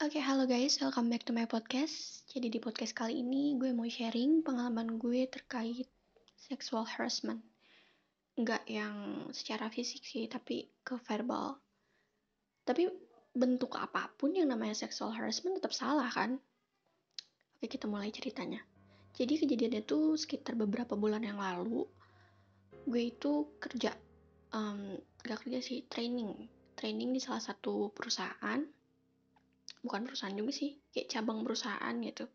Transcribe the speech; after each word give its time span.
Oke, 0.00 0.16
halo 0.16 0.48
guys, 0.48 0.80
welcome 0.80 1.12
back 1.12 1.28
to 1.28 1.36
my 1.36 1.44
podcast. 1.44 2.24
Jadi 2.32 2.48
di 2.48 2.56
podcast 2.56 2.96
kali 2.96 3.20
ini 3.20 3.60
gue 3.60 3.68
mau 3.76 3.84
sharing 3.84 4.40
pengalaman 4.40 4.96
gue 4.96 5.28
terkait 5.28 5.84
sexual 6.40 6.88
harassment. 6.88 7.44
Enggak 8.32 8.64
yang 8.64 9.28
secara 9.28 9.68
fisik 9.68 10.00
sih, 10.00 10.24
tapi 10.24 10.72
ke 10.80 10.96
verbal. 11.04 11.60
Tapi 12.64 12.88
bentuk 13.36 13.76
apa 13.76 14.08
pun 14.16 14.32
yang 14.32 14.48
namanya 14.48 14.72
sexual 14.72 15.12
harassment 15.12 15.60
tetap 15.60 15.76
salah 15.76 16.08
kan? 16.08 16.40
Oke, 17.60 17.68
kita 17.68 17.84
mulai 17.84 18.08
ceritanya. 18.08 18.64
Jadi 19.12 19.36
kejadiannya 19.36 19.84
tuh 19.84 20.16
sekitar 20.16 20.56
beberapa 20.56 20.96
bulan 20.96 21.28
yang 21.28 21.36
lalu. 21.36 21.84
Gue 22.88 23.12
itu 23.12 23.52
kerja, 23.60 23.92
um, 24.56 24.96
gak 25.20 25.44
kerja 25.44 25.60
sih, 25.60 25.84
training. 25.92 26.48
Training 26.72 27.12
di 27.12 27.20
salah 27.20 27.44
satu 27.44 27.92
perusahaan 27.92 28.79
bukan 29.80 30.04
perusahaan 30.04 30.36
juga 30.36 30.52
sih 30.52 30.76
kayak 30.92 31.08
cabang 31.08 31.44
perusahaan 31.44 31.94
gitu. 32.04 32.28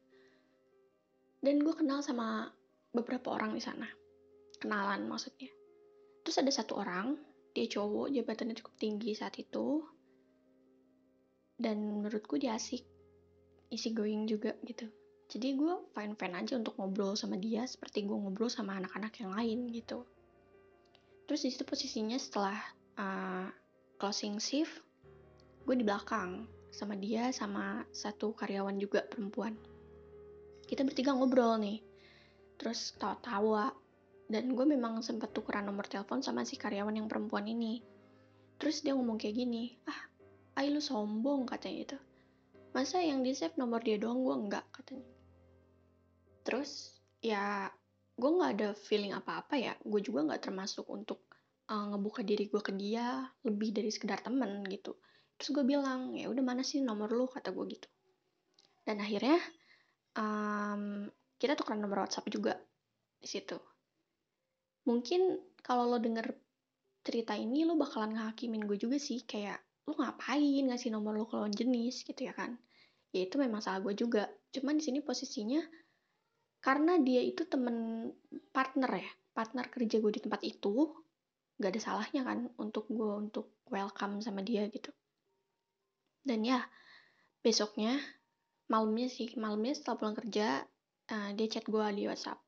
Dan 1.42 1.62
gue 1.62 1.74
kenal 1.78 2.02
sama 2.02 2.50
beberapa 2.90 3.34
orang 3.34 3.54
di 3.54 3.62
sana. 3.62 3.86
Kenalan 4.58 5.06
maksudnya. 5.06 5.52
Terus 6.26 6.42
ada 6.42 6.50
satu 6.50 6.82
orang 6.82 7.14
dia 7.54 7.70
cowok 7.70 8.12
jabatannya 8.12 8.58
cukup 8.58 8.74
tinggi 8.82 9.14
saat 9.14 9.38
itu. 9.38 9.86
Dan 11.56 12.02
menurutku 12.02 12.42
dia 12.42 12.58
asik 12.58 12.84
isi 13.70 13.90
going 13.94 14.26
juga 14.26 14.58
gitu. 14.66 14.90
Jadi 15.26 15.58
gue 15.58 15.74
fine 15.94 16.14
fine 16.18 16.36
aja 16.38 16.54
untuk 16.58 16.78
ngobrol 16.78 17.18
sama 17.18 17.38
dia 17.38 17.66
seperti 17.66 18.06
gue 18.06 18.14
ngobrol 18.14 18.50
sama 18.50 18.78
anak-anak 18.78 19.14
yang 19.22 19.32
lain 19.34 19.60
gitu. 19.74 20.06
Terus 21.26 21.42
di 21.46 21.50
situ 21.50 21.66
posisinya 21.66 22.18
setelah 22.18 22.58
uh, 23.02 23.50
closing 23.98 24.38
shift 24.38 24.86
gue 25.66 25.74
di 25.74 25.82
belakang 25.82 26.46
sama 26.76 27.00
dia 27.00 27.32
sama 27.32 27.88
satu 27.96 28.36
karyawan 28.36 28.76
juga 28.76 29.08
perempuan. 29.08 29.56
Kita 30.68 30.84
bertiga 30.84 31.16
ngobrol 31.16 31.56
nih. 31.64 31.80
Terus 32.60 33.00
tawa-tawa. 33.00 33.72
Dan 34.28 34.52
gue 34.52 34.66
memang 34.68 35.00
sempat 35.00 35.32
tukeran 35.32 35.64
nomor 35.64 35.88
telepon 35.88 36.20
sama 36.20 36.44
si 36.44 36.60
karyawan 36.60 37.00
yang 37.00 37.08
perempuan 37.08 37.48
ini. 37.48 37.80
Terus 38.60 38.84
dia 38.84 38.92
ngomong 38.92 39.16
kayak 39.16 39.36
gini 39.40 39.80
ah 39.88 40.02
ay 40.56 40.72
lu 40.72 40.80
sombong 40.80 41.44
katanya 41.44 41.92
itu 41.92 41.98
masa 42.72 43.04
yang 43.04 43.24
di 43.24 43.32
save 43.32 43.56
nomor 43.56 43.80
dia 43.80 43.96
doang? 43.96 44.20
Gue 44.20 44.36
enggak 44.36 44.68
katanya. 44.76 45.08
Terus 46.44 47.00
ya 47.24 47.72
gue 48.20 48.30
nggak 48.36 48.52
ada 48.60 48.70
feeling 48.76 49.16
apa-apa 49.16 49.56
ya. 49.56 49.74
Gue 49.80 50.04
juga 50.04 50.28
nggak 50.28 50.52
termasuk 50.52 50.84
untuk 50.92 51.24
uh, 51.72 51.86
ngebuka 51.96 52.22
diri 52.26 52.52
gue 52.52 52.60
ke 52.60 52.74
dia 52.76 53.24
lebih 53.48 53.72
dari 53.72 53.88
sekedar 53.94 54.20
temen 54.20 54.60
gitu 54.68 54.98
terus 55.36 55.52
gue 55.52 55.66
bilang 55.68 56.16
ya 56.16 56.32
udah 56.32 56.44
mana 56.44 56.64
sih 56.64 56.80
nomor 56.80 57.12
lu? 57.12 57.28
kata 57.28 57.52
gue 57.52 57.66
gitu. 57.76 57.88
Dan 58.86 59.02
akhirnya 59.02 59.40
um, 60.16 61.10
kita 61.36 61.58
tukeran 61.60 61.84
nomor 61.84 62.06
WhatsApp 62.06 62.30
juga 62.32 62.56
di 63.20 63.28
situ. 63.28 63.58
Mungkin 64.86 65.38
kalau 65.60 65.90
lo 65.90 65.98
denger 65.98 66.30
cerita 67.06 67.34
ini 67.34 67.66
lo 67.66 67.78
bakalan 67.78 68.16
ngehakimin 68.16 68.66
gue 68.66 68.78
juga 68.80 68.98
sih 69.02 69.26
kayak 69.26 69.58
lo 69.86 69.98
ngapain 69.98 70.70
ngasih 70.72 70.90
nomor 70.94 71.18
lo 71.18 71.26
lawan 71.30 71.54
jenis? 71.54 72.06
gitu 72.06 72.28
ya 72.28 72.34
kan. 72.34 72.56
Ya 73.12 73.28
itu 73.28 73.36
memang 73.40 73.60
salah 73.64 73.82
gue 73.84 73.94
juga. 73.98 74.28
Cuman 74.54 74.80
di 74.80 74.84
sini 74.84 75.00
posisinya 75.04 75.60
karena 76.66 76.98
dia 76.98 77.22
itu 77.22 77.46
temen 77.46 78.10
partner 78.50 78.90
ya 78.98 79.12
partner 79.38 79.70
kerja 79.70 80.02
gue 80.02 80.12
di 80.18 80.22
tempat 80.26 80.42
itu 80.42 80.98
gak 81.62 81.78
ada 81.78 81.82
salahnya 81.84 82.26
kan 82.26 82.50
untuk 82.58 82.90
gue 82.90 83.12
untuk 83.22 83.62
welcome 83.70 84.18
sama 84.26 84.42
dia 84.42 84.66
gitu 84.74 84.90
dan 86.26 86.42
ya 86.42 86.60
besoknya 87.46 88.02
malamnya 88.66 89.08
sih 89.08 89.30
malamnya 89.38 89.78
setelah 89.78 89.98
pulang 90.02 90.18
kerja 90.18 90.66
uh, 91.14 91.30
dia 91.38 91.48
chat 91.48 91.66
gue 91.70 91.86
di 91.94 92.10
WhatsApp 92.10 92.42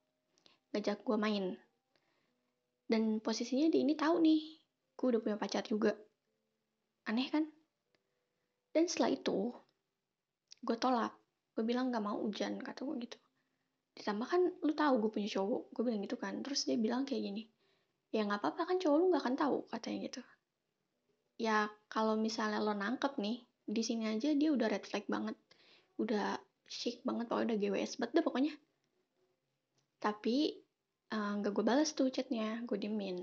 ngajak 0.73 1.05
gue 1.05 1.17
main. 1.17 1.45
Dan 2.87 3.19
posisinya 3.19 3.67
dia 3.71 3.83
ini 3.83 3.93
tahu 3.93 4.19
nih 4.19 4.41
gue 4.97 5.07
udah 5.07 5.21
punya 5.21 5.37
pacar 5.37 5.63
juga. 5.63 5.93
Aneh 7.07 7.27
kan? 7.31 7.45
Dan 8.71 8.89
setelah 8.89 9.15
itu 9.15 9.53
gue 10.63 10.77
tolak. 10.79 11.13
Gue 11.55 11.63
bilang 11.65 11.89
gak 11.89 12.03
mau 12.03 12.19
hujan 12.21 12.59
kata 12.59 12.83
gue 12.83 12.95
gitu. 13.07 13.17
Ditambah 13.97 14.27
kan 14.27 14.41
lu 14.63 14.73
tahu 14.75 14.93
gue 15.03 15.11
punya 15.13 15.29
cowok. 15.31 15.61
Gue 15.71 15.83
bilang 15.87 16.01
gitu 16.03 16.17
kan. 16.19 16.39
Terus 16.43 16.67
dia 16.67 16.77
bilang 16.79 17.03
kayak 17.07 17.23
gini 17.23 17.43
ya 18.11 18.23
nggak 18.23 18.39
apa-apa 18.39 18.71
kan 18.71 18.77
cowok 18.79 18.97
lu 18.97 19.05
nggak 19.11 19.23
akan 19.23 19.35
tahu 19.35 19.57
katanya 19.67 19.97
gitu. 20.07 20.21
Ya 21.37 21.69
kalau 21.91 22.15
misalnya 22.17 22.63
lo 22.63 22.73
nangkep 22.73 23.19
nih 23.19 23.45
di 23.67 23.83
sini 23.83 24.07
aja 24.07 24.31
dia 24.31 24.49
udah 24.55 24.67
red 24.71 24.87
flag 24.87 25.03
banget. 25.11 25.35
Udah 25.99 26.39
chic 26.67 27.03
banget 27.03 27.27
pokoknya 27.27 27.53
udah 27.53 27.57
GWS 27.59 27.93
banget 27.99 28.13
deh 28.15 28.25
pokoknya. 28.25 28.53
Tapi 29.99 30.55
uh, 31.13 31.15
eh, 31.15 31.31
gak 31.43 31.51
gue 31.53 31.65
balas 31.65 31.91
tuh 31.95 32.11
chatnya 32.11 32.63
gue 32.63 32.77
dimin 32.79 33.17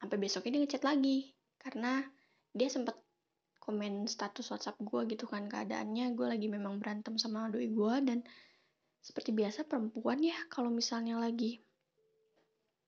sampai 0.00 0.16
besoknya 0.16 0.56
dia 0.56 0.60
ngechat 0.64 0.84
lagi 0.84 1.18
karena 1.60 2.00
dia 2.56 2.68
sempet 2.72 2.96
komen 3.60 4.08
status 4.08 4.48
WhatsApp 4.48 4.80
gue 4.80 5.00
gitu 5.12 5.28
kan 5.28 5.46
keadaannya 5.46 6.16
gue 6.16 6.26
lagi 6.26 6.48
memang 6.48 6.80
berantem 6.80 7.20
sama 7.20 7.52
doi 7.52 7.68
gue 7.68 7.94
dan 8.02 8.24
seperti 9.00 9.36
biasa 9.36 9.68
perempuan 9.68 10.24
ya 10.24 10.36
kalau 10.48 10.72
misalnya 10.72 11.20
lagi 11.20 11.60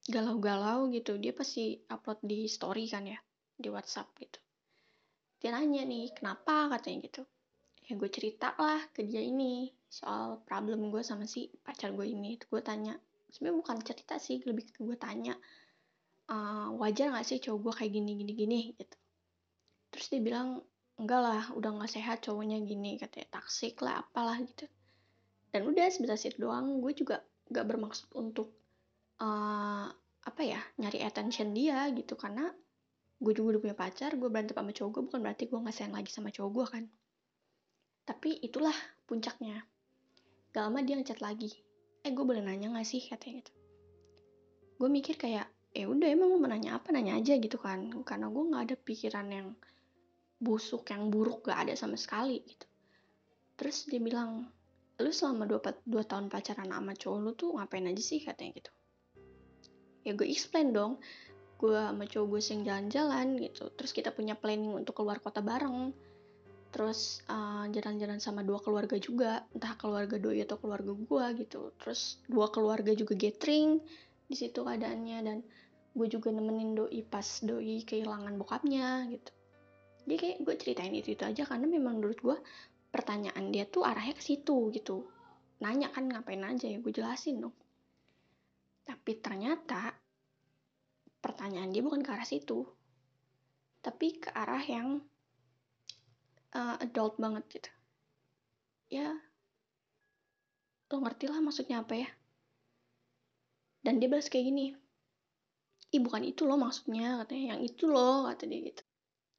galau-galau 0.08 0.90
gitu 0.90 1.14
dia 1.20 1.30
pasti 1.30 1.78
upload 1.86 2.18
di 2.26 2.50
story 2.50 2.90
kan 2.90 3.06
ya 3.06 3.20
di 3.54 3.68
WhatsApp 3.70 4.10
gitu 4.18 4.41
dia 5.42 5.50
nanya 5.50 5.82
nih 5.82 6.14
kenapa? 6.14 6.70
katanya 6.70 7.10
gitu. 7.10 7.26
Ya 7.90 7.98
gue 7.98 8.06
cerita 8.06 8.54
lah 8.54 8.78
ke 8.94 9.02
dia 9.02 9.18
ini 9.18 9.74
soal 9.90 10.38
problem 10.46 10.94
gue 10.94 11.02
sama 11.02 11.26
si 11.26 11.50
pacar 11.66 11.90
gue 11.90 12.06
ini. 12.06 12.38
Itu 12.38 12.46
gue 12.46 12.62
tanya 12.62 12.94
sebenarnya 13.26 13.58
bukan 13.58 13.76
cerita 13.82 14.22
sih 14.22 14.38
lebih 14.46 14.70
ke 14.70 14.86
gue 14.86 14.94
tanya 14.94 15.34
uh, 16.30 16.70
wajar 16.78 17.10
gak 17.10 17.26
sih 17.26 17.42
cowok 17.42 17.58
gue 17.58 17.72
kayak 17.82 17.92
gini 17.98 18.10
gini 18.22 18.32
gini? 18.38 18.60
Gitu. 18.78 18.96
Terus 19.90 20.06
dia 20.14 20.22
bilang 20.22 20.62
enggak 20.94 21.20
lah 21.26 21.42
udah 21.58 21.70
gak 21.82 21.90
sehat 21.90 22.22
cowoknya 22.22 22.62
gini 22.62 23.02
katanya 23.02 23.42
taksik 23.42 23.82
lah 23.82 23.98
apalah 23.98 24.38
gitu. 24.38 24.70
Dan 25.50 25.66
udah 25.66 25.90
sebentar 25.90 26.14
itu 26.14 26.38
doang 26.38 26.78
gue 26.78 26.94
juga 26.94 27.18
gak 27.50 27.66
bermaksud 27.66 28.14
untuk 28.14 28.54
uh, 29.18 29.90
apa 30.22 30.42
ya 30.46 30.62
nyari 30.78 31.02
attention 31.02 31.50
dia 31.50 31.90
gitu. 31.90 32.14
Karena 32.14 32.46
gue 33.22 33.32
juga 33.38 33.54
udah 33.54 33.62
punya 33.62 33.76
pacar 33.78 34.18
gue 34.18 34.26
berantem 34.26 34.58
sama 34.58 34.74
cowok 34.74 34.90
gue 34.90 35.02
bukan 35.06 35.20
berarti 35.22 35.44
gue 35.46 35.58
nggak 35.62 35.74
sayang 35.78 35.94
lagi 35.94 36.10
sama 36.10 36.34
cowok 36.34 36.50
gue 36.50 36.66
kan? 36.66 36.84
Tapi 38.02 38.42
itulah 38.42 38.74
puncaknya. 39.06 39.62
Gak 40.50 40.62
lama 40.66 40.82
dia 40.82 40.98
ngechat 40.98 41.22
lagi. 41.22 41.54
Eh 42.02 42.10
gue 42.10 42.24
boleh 42.26 42.42
nanya 42.42 42.74
gak 42.74 42.84
sih 42.84 42.98
katanya 42.98 43.46
gitu. 43.46 43.52
Gue 44.74 44.90
mikir 44.90 45.14
kayak 45.14 45.46
eh 45.72 45.86
udah 45.86 46.08
emang 46.10 46.34
mau 46.34 46.50
nanya 46.50 46.82
apa 46.82 46.90
nanya 46.90 47.14
aja 47.14 47.38
gitu 47.38 47.62
kan. 47.62 48.02
Karena 48.02 48.26
gue 48.26 48.42
nggak 48.42 48.62
ada 48.66 48.76
pikiran 48.76 49.26
yang 49.30 49.48
busuk 50.42 50.90
yang 50.90 51.06
buruk 51.14 51.46
gak 51.46 51.70
ada 51.70 51.78
sama 51.78 51.94
sekali 51.94 52.42
gitu. 52.42 52.66
Terus 53.54 53.86
dia 53.86 54.02
bilang 54.02 54.50
lu 54.98 55.10
selama 55.14 55.46
dua, 55.46 55.62
dua 55.86 56.02
tahun 56.02 56.26
pacaran 56.26 56.74
sama 56.74 56.98
cowok 56.98 57.18
lu 57.22 57.30
tuh 57.38 57.54
ngapain 57.54 57.86
aja 57.86 58.02
sih? 58.02 58.18
katanya 58.18 58.58
gitu. 58.58 58.72
Ya 60.02 60.18
gue 60.18 60.26
explain 60.26 60.74
dong 60.74 60.98
gue 61.62 61.78
sama 61.78 62.04
cowok 62.10 62.26
gue 62.26 62.40
sering 62.42 62.62
jalan-jalan 62.66 63.38
gitu. 63.38 63.70
Terus 63.78 63.94
kita 63.94 64.10
punya 64.10 64.34
planning 64.34 64.74
untuk 64.82 64.98
keluar 64.98 65.22
kota 65.22 65.38
bareng. 65.38 65.94
Terus 66.74 67.22
eh, 67.30 67.64
jalan-jalan 67.70 68.18
sama 68.18 68.42
dua 68.42 68.58
keluarga 68.58 68.98
juga. 68.98 69.46
Entah 69.54 69.78
keluarga 69.78 70.18
doi 70.18 70.42
atau 70.42 70.58
keluarga 70.58 70.90
gue 70.90 71.46
gitu. 71.46 71.70
Terus 71.78 72.18
dua 72.26 72.50
keluarga 72.50 72.90
juga 72.98 73.14
gathering 73.14 73.78
di 74.26 74.34
situ 74.34 74.66
keadaannya. 74.66 75.18
Dan 75.22 75.38
gue 75.94 76.06
juga 76.10 76.34
nemenin 76.34 76.74
doi 76.74 76.98
pas 77.06 77.26
doi 77.46 77.86
kehilangan 77.86 78.34
bokapnya 78.34 79.06
gitu. 79.14 79.30
Dia 80.02 80.18
kayak 80.18 80.38
gue 80.42 80.54
ceritain 80.58 80.90
itu 80.90 81.14
itu 81.14 81.22
aja. 81.22 81.46
Karena 81.46 81.70
memang 81.70 82.02
menurut 82.02 82.18
gue 82.18 82.36
pertanyaan 82.90 83.54
dia 83.54 83.70
tuh 83.70 83.86
arahnya 83.86 84.18
ke 84.18 84.24
situ 84.34 84.74
gitu. 84.74 85.06
Nanya 85.62 85.94
kan 85.94 86.10
ngapain 86.10 86.42
aja? 86.42 86.66
Ya 86.66 86.82
gue 86.82 86.90
jelasin 86.90 87.38
dong. 87.38 87.54
Tapi 88.82 89.22
ternyata 89.22 90.01
pertanyaan 91.22 91.70
dia 91.70 91.80
bukan 91.86 92.02
ke 92.02 92.10
arah 92.10 92.26
situ 92.26 92.66
tapi 93.82 94.18
ke 94.18 94.30
arah 94.34 94.62
yang 94.62 95.02
uh, 96.54 96.76
adult 96.78 97.18
banget 97.18 97.42
gitu. 97.50 97.70
Ya 98.92 99.10
lo 100.92 101.00
ngerti 101.00 101.24
lah 101.26 101.40
maksudnya 101.40 101.82
apa 101.82 101.94
ya? 101.98 102.08
Dan 103.82 103.98
dia 103.98 104.06
balas 104.06 104.30
kayak 104.30 104.46
gini 104.52 104.76
ih 105.92 106.00
bukan 106.00 106.24
itu 106.24 106.46
loh 106.46 106.58
maksudnya 106.60 107.18
katanya. 107.24 107.56
Yang 107.56 107.60
itu 107.74 107.84
loh 107.90 108.30
kata 108.30 108.44
dia 108.46 108.60
gitu. 108.70 108.82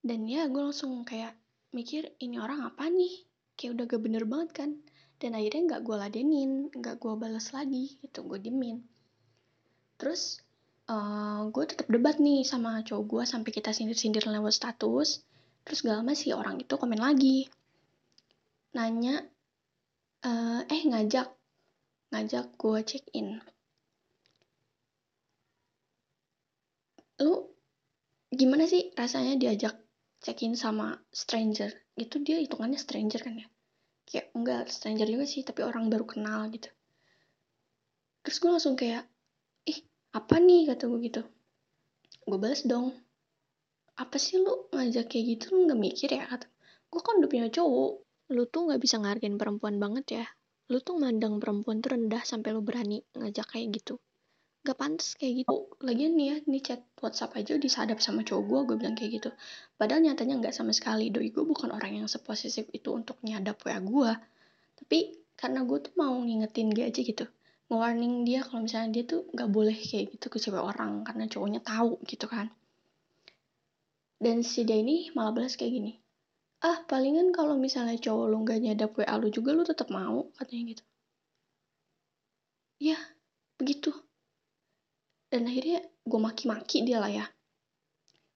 Dan 0.04 0.28
ya 0.28 0.52
gue 0.52 0.60
langsung 0.60 1.08
kayak 1.08 1.40
mikir 1.72 2.12
ini 2.20 2.36
orang 2.36 2.68
apa 2.68 2.92
nih? 2.92 3.24
Kayak 3.56 3.72
udah 3.80 3.86
gak 3.96 4.02
bener 4.04 4.24
banget 4.28 4.50
kan. 4.52 4.70
Dan 5.24 5.40
akhirnya 5.40 5.62
nggak 5.72 5.82
gue 5.88 5.96
ladenin 5.96 6.52
nggak 6.68 7.00
gue 7.00 7.14
balas 7.16 7.56
lagi 7.56 7.96
gitu 8.04 8.28
gue 8.28 8.44
dimin 8.44 8.84
terus 10.04 10.43
uh, 10.90 10.96
eh, 10.96 11.40
gue 11.54 11.64
tetap 11.68 11.88
debat 11.88 12.16
nih 12.20 12.44
sama 12.44 12.84
cowok 12.84 13.04
gue 13.08 13.24
sampai 13.24 13.52
kita 13.56 13.72
sindir-sindir 13.72 14.26
lewat 14.28 14.54
status. 14.56 15.24
Terus 15.64 15.80
gak 15.86 16.04
lama 16.04 16.12
sih 16.12 16.36
orang 16.36 16.60
itu 16.60 16.74
komen 16.76 17.00
lagi. 17.00 17.48
Nanya 18.76 19.24
uh, 20.28 20.62
eh 20.68 20.84
ngajak. 20.84 21.28
Ngajak 22.12 22.46
gue 22.60 22.80
check 22.84 23.06
in. 23.16 23.40
Lu 27.24 27.48
gimana 28.34 28.66
sih 28.68 28.92
rasanya 28.98 29.40
diajak 29.40 29.78
check 30.20 30.44
in 30.44 30.60
sama 30.60 31.00
stranger? 31.16 31.72
Itu 31.96 32.20
dia 32.20 32.44
hitungannya 32.44 32.80
stranger 32.82 33.22
kan 33.24 33.40
ya? 33.40 33.48
Kayak 34.04 34.36
enggak 34.36 34.64
stranger 34.68 35.08
juga 35.08 35.26
sih 35.30 35.48
tapi 35.48 35.64
orang 35.64 35.88
baru 35.88 36.04
kenal 36.04 36.52
gitu. 36.52 36.68
Terus 38.24 38.38
gue 38.40 38.52
langsung 38.52 38.76
kayak 38.76 39.13
apa 40.14 40.36
nih 40.38 40.70
kata 40.70 40.86
gue 40.90 41.00
gitu. 41.04 41.22
Gue 42.24 42.38
balas 42.40 42.64
dong. 42.64 42.94
Apa 43.98 44.18
sih 44.18 44.42
lu 44.42 44.70
ngajak 44.74 45.10
kayak 45.10 45.26
gitu 45.38 45.46
lu 45.54 45.70
nggak 45.70 45.82
mikir 45.82 46.10
ya? 46.14 46.26
Kata 46.30 46.48
gue 46.90 47.02
kan 47.02 47.20
udah 47.20 47.30
punya 47.30 47.48
cowok. 47.50 47.92
Lu 48.34 48.44
tuh 48.48 48.62
nggak 48.70 48.82
bisa 48.82 49.02
ngargain 49.02 49.36
perempuan 49.36 49.82
banget 49.82 50.06
ya. 50.24 50.26
Lu 50.72 50.80
tuh 50.80 50.96
mandang 50.96 51.42
perempuan 51.42 51.84
tuh 51.84 51.98
rendah 51.98 52.24
sampai 52.24 52.56
lu 52.56 52.62
berani 52.62 53.02
ngajak 53.18 53.58
kayak 53.58 53.74
gitu. 53.84 54.00
Gak 54.64 54.80
pantas 54.80 55.20
kayak 55.20 55.44
gitu. 55.44 55.76
Lagian 55.84 56.16
nih 56.16 56.28
ya 56.32 56.36
nih 56.48 56.62
chat 56.64 56.82
WhatsApp 57.04 57.36
aja 57.36 57.60
disadap 57.60 58.00
sama 58.00 58.24
cowok 58.24 58.44
gue 58.48 58.60
gue 58.72 58.76
bilang 58.80 58.96
kayak 58.96 59.12
gitu. 59.20 59.30
Padahal 59.76 60.00
nyatanya 60.08 60.40
nggak 60.40 60.56
sama 60.56 60.72
sekali. 60.72 61.12
Doi 61.12 61.36
gue 61.36 61.44
bukan 61.44 61.68
orang 61.76 62.00
yang 62.00 62.08
seposisif 62.08 62.72
itu 62.72 62.96
untuk 62.96 63.20
nyadap 63.28 63.60
wa 63.68 63.76
gue 63.84 64.12
tapi 64.84 65.16
karena 65.40 65.64
gue 65.64 65.80
tuh 65.80 65.94
mau 65.96 66.14
ngingetin 66.20 66.70
dia 66.76 66.92
aja 66.92 67.02
gitu 67.02 67.26
nge-warning 67.74 68.22
dia 68.22 68.46
kalau 68.46 68.62
misalnya 68.70 68.90
dia 68.94 69.04
tuh 69.10 69.26
nggak 69.34 69.50
boleh 69.50 69.74
kayak 69.74 70.14
gitu 70.14 70.26
ke 70.30 70.38
cewek 70.38 70.62
orang 70.62 71.02
karena 71.02 71.26
cowoknya 71.26 71.62
tahu 71.66 71.98
gitu 72.06 72.30
kan. 72.30 72.54
Dan 74.22 74.46
si 74.46 74.62
dia 74.62 74.78
ini 74.78 75.10
malah 75.18 75.34
balas 75.34 75.58
kayak 75.58 75.74
gini 75.74 75.94
ah 76.64 76.80
palingan 76.88 77.36
kalau 77.36 77.60
misalnya 77.60 78.00
cowok 78.00 78.26
lu 78.32 78.38
nggak 78.48 78.60
nyadap 78.64 78.90
WA 78.96 79.16
lu 79.20 79.28
juga 79.28 79.52
lu 79.52 79.68
tetap 79.68 79.92
mau 79.92 80.32
katanya 80.40 80.64
gitu. 80.80 80.84
Ya 82.80 82.98
begitu. 83.60 83.92
Dan 85.28 85.52
akhirnya 85.52 85.84
gue 85.84 86.20
maki-maki 86.20 86.88
dia 86.88 87.04
lah 87.04 87.12
ya. 87.12 87.26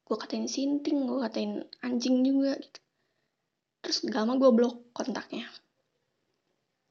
Gue 0.04 0.18
katain 0.20 0.52
sinting 0.52 1.08
gue 1.08 1.20
katain 1.24 1.64
anjing 1.80 2.20
juga 2.28 2.60
gitu. 2.60 2.80
Terus 3.80 3.98
gak 4.04 4.28
lama 4.28 4.36
gue 4.36 4.52
blok 4.52 4.92
kontaknya 4.92 5.48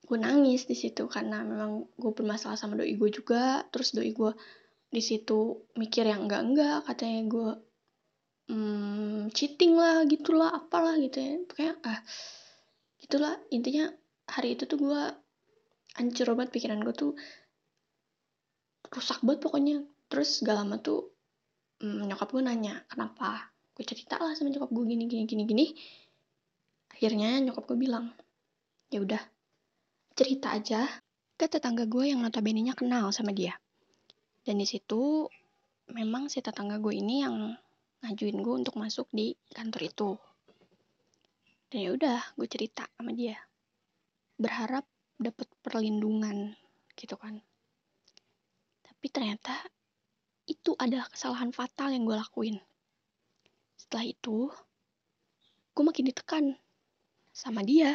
gue 0.06 0.18
nangis 0.22 0.70
di 0.70 0.78
situ 0.78 1.10
karena 1.10 1.42
memang 1.42 1.90
gue 1.98 2.12
bermasalah 2.14 2.54
sama 2.54 2.78
doi 2.78 2.94
gue 2.94 3.10
juga. 3.10 3.66
Terus 3.74 3.90
doi 3.90 4.14
gue 4.14 4.30
di 4.86 5.02
situ 5.02 5.66
mikir 5.74 6.06
yang 6.06 6.30
enggak 6.30 6.42
enggak 6.46 6.78
katanya 6.86 7.20
gue 7.26 7.50
hmm, 8.54 9.34
cheating 9.34 9.74
lah 9.74 10.06
gitulah 10.06 10.54
apalah 10.54 10.94
gitu 11.02 11.18
ya. 11.18 11.34
Pokoknya 11.42 11.74
ah 11.82 12.00
gitulah. 13.02 13.34
Intinya 13.50 13.90
hari 14.30 14.54
itu 14.54 14.70
tuh 14.70 14.78
gue 14.78 15.02
hancur 15.98 16.26
banget 16.38 16.50
pikiran 16.54 16.78
gue 16.86 16.94
tuh. 16.94 17.12
Rusak 18.86 19.26
banget 19.26 19.42
pokoknya. 19.42 19.82
Terus 20.06 20.38
gak 20.46 20.54
lama 20.54 20.78
tuh 20.78 21.10
hmm, 21.82 22.06
nyokap 22.06 22.30
gue 22.30 22.42
nanya 22.46 22.86
kenapa 22.86 23.50
gue 23.74 23.82
cerita 23.82 24.22
lah 24.22 24.38
sama 24.38 24.54
nyokap 24.54 24.70
gue 24.70 24.84
gini 24.86 25.04
gini 25.10 25.26
gini 25.26 25.42
gini? 25.42 25.66
Akhirnya 26.94 27.42
nyokap 27.42 27.66
gue 27.66 27.74
bilang 27.74 28.14
ya 28.86 29.02
udah 29.02 29.35
cerita 30.16 30.56
aja 30.56 30.88
ke 31.36 31.44
tetangga 31.44 31.84
gue 31.84 32.08
yang 32.08 32.24
notabene 32.24 32.64
nya 32.64 32.72
kenal 32.72 33.12
sama 33.12 33.36
dia. 33.36 33.52
Dan 34.40 34.56
di 34.56 34.64
situ 34.64 35.28
memang 35.92 36.32
si 36.32 36.40
tetangga 36.40 36.80
gue 36.80 36.96
ini 36.96 37.20
yang 37.20 37.52
ngajuin 38.00 38.40
gue 38.40 38.54
untuk 38.64 38.80
masuk 38.80 39.04
di 39.12 39.36
kantor 39.52 39.82
itu. 39.84 40.10
Dan 41.68 41.78
ya 41.84 41.90
udah 41.92 42.20
gue 42.32 42.48
cerita 42.48 42.88
sama 42.96 43.12
dia. 43.12 43.36
Berharap 44.40 44.88
dapat 45.20 45.52
perlindungan 45.60 46.56
gitu 46.96 47.20
kan. 47.20 47.36
Tapi 48.80 49.06
ternyata 49.12 49.68
itu 50.48 50.72
adalah 50.80 51.12
kesalahan 51.12 51.52
fatal 51.52 51.92
yang 51.92 52.08
gue 52.08 52.16
lakuin. 52.16 52.56
Setelah 53.76 54.06
itu, 54.08 54.48
gue 55.76 55.84
makin 55.84 56.08
ditekan 56.08 56.44
sama 57.36 57.60
dia, 57.60 57.92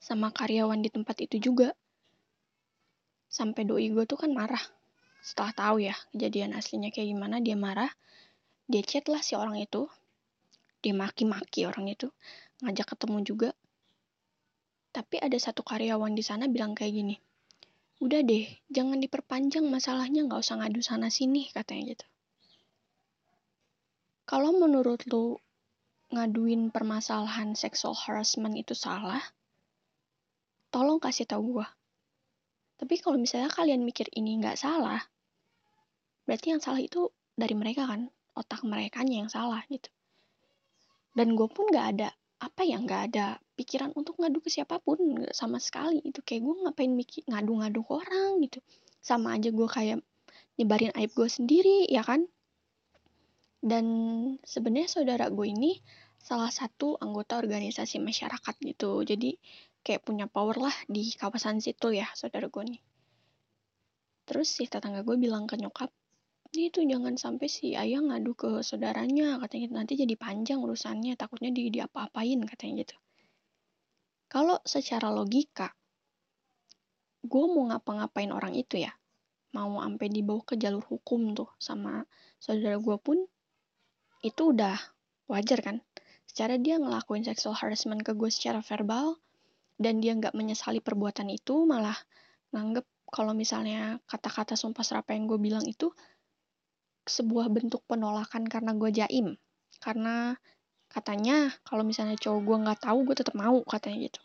sama 0.00 0.32
karyawan 0.32 0.80
di 0.80 0.88
tempat 0.88 1.20
itu 1.20 1.36
juga. 1.38 1.76
Sampai 3.30 3.68
doi 3.68 3.92
gue 3.92 4.08
tuh 4.08 4.18
kan 4.18 4.32
marah. 4.32 4.64
Setelah 5.20 5.52
tahu 5.52 5.76
ya 5.84 5.94
kejadian 6.10 6.56
aslinya 6.56 6.88
kayak 6.90 7.12
gimana, 7.12 7.38
dia 7.38 7.54
marah. 7.54 7.92
Dia 8.66 8.82
chat 8.82 9.06
lah 9.06 9.20
si 9.20 9.36
orang 9.36 9.60
itu. 9.60 9.86
Dia 10.80 10.96
maki-maki 10.96 11.68
orang 11.68 11.92
itu. 11.92 12.08
Ngajak 12.64 12.96
ketemu 12.96 13.18
juga. 13.22 13.50
Tapi 14.90 15.22
ada 15.22 15.38
satu 15.38 15.62
karyawan 15.62 16.16
di 16.16 16.24
sana 16.24 16.50
bilang 16.50 16.74
kayak 16.74 16.90
gini 16.96 17.16
udah 18.00 18.24
deh, 18.24 18.48
jangan 18.72 18.96
diperpanjang 18.96 19.68
masalahnya 19.68 20.24
nggak 20.24 20.40
usah 20.40 20.56
ngadu 20.56 20.80
sana 20.80 21.12
sini 21.12 21.52
katanya 21.52 21.92
gitu. 21.92 22.06
Kalau 24.24 24.56
menurut 24.56 25.04
lu 25.04 25.36
ngaduin 26.08 26.72
permasalahan 26.72 27.52
sexual 27.52 27.92
harassment 27.92 28.56
itu 28.56 28.72
salah, 28.72 29.20
tolong 30.70 31.02
kasih 31.02 31.26
tahu 31.26 31.60
gua. 31.60 31.68
Tapi 32.80 32.96
kalau 32.96 33.20
misalnya 33.20 33.52
kalian 33.52 33.84
mikir 33.84 34.08
ini 34.16 34.40
nggak 34.40 34.56
salah, 34.56 35.04
berarti 36.24 36.56
yang 36.56 36.62
salah 36.64 36.80
itu 36.80 37.12
dari 37.36 37.52
mereka 37.52 37.84
kan, 37.84 38.08
otak 38.32 38.64
mereka 38.64 39.04
yang 39.04 39.28
salah 39.28 39.60
gitu. 39.68 39.92
Dan 41.12 41.36
gue 41.36 41.48
pun 41.50 41.68
nggak 41.68 41.86
ada 41.96 42.08
apa 42.40 42.64
ya 42.64 42.80
nggak 42.80 43.02
ada 43.12 43.36
pikiran 43.52 43.92
untuk 43.92 44.16
ngadu 44.16 44.40
ke 44.40 44.48
siapa 44.48 44.80
pun 44.80 44.96
sama 45.36 45.60
sekali 45.60 46.00
itu 46.00 46.24
kayak 46.24 46.40
gue 46.40 46.54
ngapain 46.64 46.88
mikir 46.88 47.28
ngadu-ngadu 47.28 47.84
ke 47.84 47.92
orang 47.92 48.40
gitu. 48.40 48.64
Sama 49.04 49.36
aja 49.36 49.52
gue 49.52 49.68
kayak 49.68 50.00
nyebarin 50.56 50.96
aib 50.96 51.12
gue 51.12 51.28
sendiri 51.28 51.84
ya 51.92 52.00
kan? 52.00 52.24
Dan 53.60 53.86
sebenarnya 54.40 54.88
saudara 54.88 55.28
gue 55.28 55.46
ini 55.52 55.76
salah 56.16 56.48
satu 56.48 56.96
anggota 56.96 57.36
organisasi 57.36 58.00
masyarakat 58.00 58.54
gitu. 58.64 59.04
Jadi 59.04 59.36
kayak 59.80 60.04
punya 60.04 60.28
power 60.28 60.60
lah 60.60 60.76
di 60.86 61.12
kawasan 61.16 61.58
situ 61.64 61.96
ya 61.96 62.08
saudara 62.12 62.46
gue 62.52 62.64
nih. 62.64 62.80
Terus 64.28 64.48
si 64.52 64.68
tetangga 64.68 65.02
gue 65.02 65.16
bilang 65.16 65.48
ke 65.48 65.56
nyokap 65.58 65.90
itu 66.50 66.82
jangan 66.82 67.14
sampai 67.14 67.46
si 67.46 67.78
ayah 67.78 68.02
ngadu 68.02 68.34
ke 68.34 68.50
saudaranya 68.66 69.38
katanya 69.38 69.70
gitu. 69.70 69.74
nanti 69.78 69.92
jadi 69.94 70.14
panjang 70.18 70.58
urusannya 70.58 71.14
takutnya 71.14 71.54
di 71.54 71.70
diapa-apain 71.70 72.42
katanya 72.42 72.82
gitu. 72.82 72.96
Kalau 74.26 74.58
secara 74.66 75.14
logika 75.14 75.70
gue 77.22 77.44
mau 77.46 77.70
ngapa-ngapain 77.70 78.34
orang 78.34 78.58
itu 78.58 78.82
ya? 78.82 78.90
Mau 79.54 79.82
sampai 79.82 80.10
dibawa 80.10 80.42
ke 80.42 80.54
jalur 80.58 80.82
hukum 80.82 81.34
tuh 81.34 81.50
sama 81.58 82.06
saudara 82.38 82.78
gue 82.78 82.96
pun 82.98 83.18
itu 84.26 84.42
udah 84.50 84.78
wajar 85.30 85.62
kan? 85.62 85.76
Secara 86.26 86.58
dia 86.58 86.78
ngelakuin 86.78 87.26
sexual 87.26 87.54
harassment 87.54 88.02
ke 88.02 88.14
gue 88.14 88.30
secara 88.30 88.62
verbal 88.62 89.18
dan 89.80 90.04
dia 90.04 90.12
nggak 90.12 90.36
menyesali 90.36 90.84
perbuatan 90.84 91.32
itu 91.32 91.64
malah 91.64 91.96
nganggep 92.52 92.84
kalau 93.08 93.32
misalnya 93.32 93.96
kata-kata 94.04 94.54
sumpah 94.54 94.84
serapa 94.84 95.16
yang 95.16 95.24
gue 95.24 95.40
bilang 95.40 95.64
itu 95.64 95.88
sebuah 97.08 97.48
bentuk 97.48 97.82
penolakan 97.88 98.46
karena 98.46 98.76
gue 98.76 98.90
jaim. 98.92 99.34
Karena 99.80 100.36
katanya 100.92 101.50
kalau 101.66 101.82
misalnya 101.82 102.14
cowok 102.20 102.40
gue 102.44 102.56
nggak 102.68 102.80
tahu 102.84 102.98
gue 103.08 103.16
tetap 103.16 103.34
mau 103.34 103.64
katanya 103.64 104.06
gitu. 104.06 104.22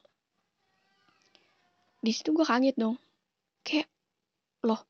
Di 2.04 2.12
situ 2.14 2.36
gue 2.36 2.46
kaget 2.46 2.76
dong. 2.78 3.00
Kayak 3.66 3.90
loh 4.62 4.84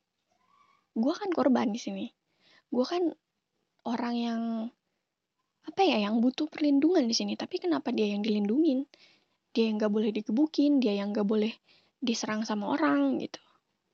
gue 0.98 1.13
kan 1.15 1.29
korban 1.31 1.72
di 1.72 1.79
sini. 1.79 2.05
Gue 2.67 2.84
kan 2.84 3.13
orang 3.86 4.15
yang 4.17 4.41
apa 5.65 5.81
ya 5.81 6.10
yang 6.10 6.22
butuh 6.22 6.45
perlindungan 6.45 7.10
di 7.10 7.15
sini 7.17 7.34
tapi 7.34 7.57
kenapa 7.57 7.89
dia 7.89 8.05
yang 8.13 8.22
dilindungin 8.22 8.86
dia 9.56 9.72
yang 9.72 9.80
nggak 9.80 9.94
boleh 9.96 10.12
digebukin 10.12 10.84
dia 10.84 11.00
yang 11.00 11.16
nggak 11.16 11.24
boleh 11.24 11.56
diserang 12.04 12.44
sama 12.44 12.76
orang 12.76 13.24
gitu. 13.24 13.40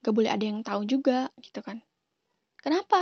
Nggak 0.01 0.13
boleh 0.17 0.29
ada 0.33 0.43
yang 0.43 0.59
tahu 0.65 0.81
juga 0.89 1.29
gitu 1.37 1.61
kan. 1.61 1.85
Kenapa? 2.57 2.99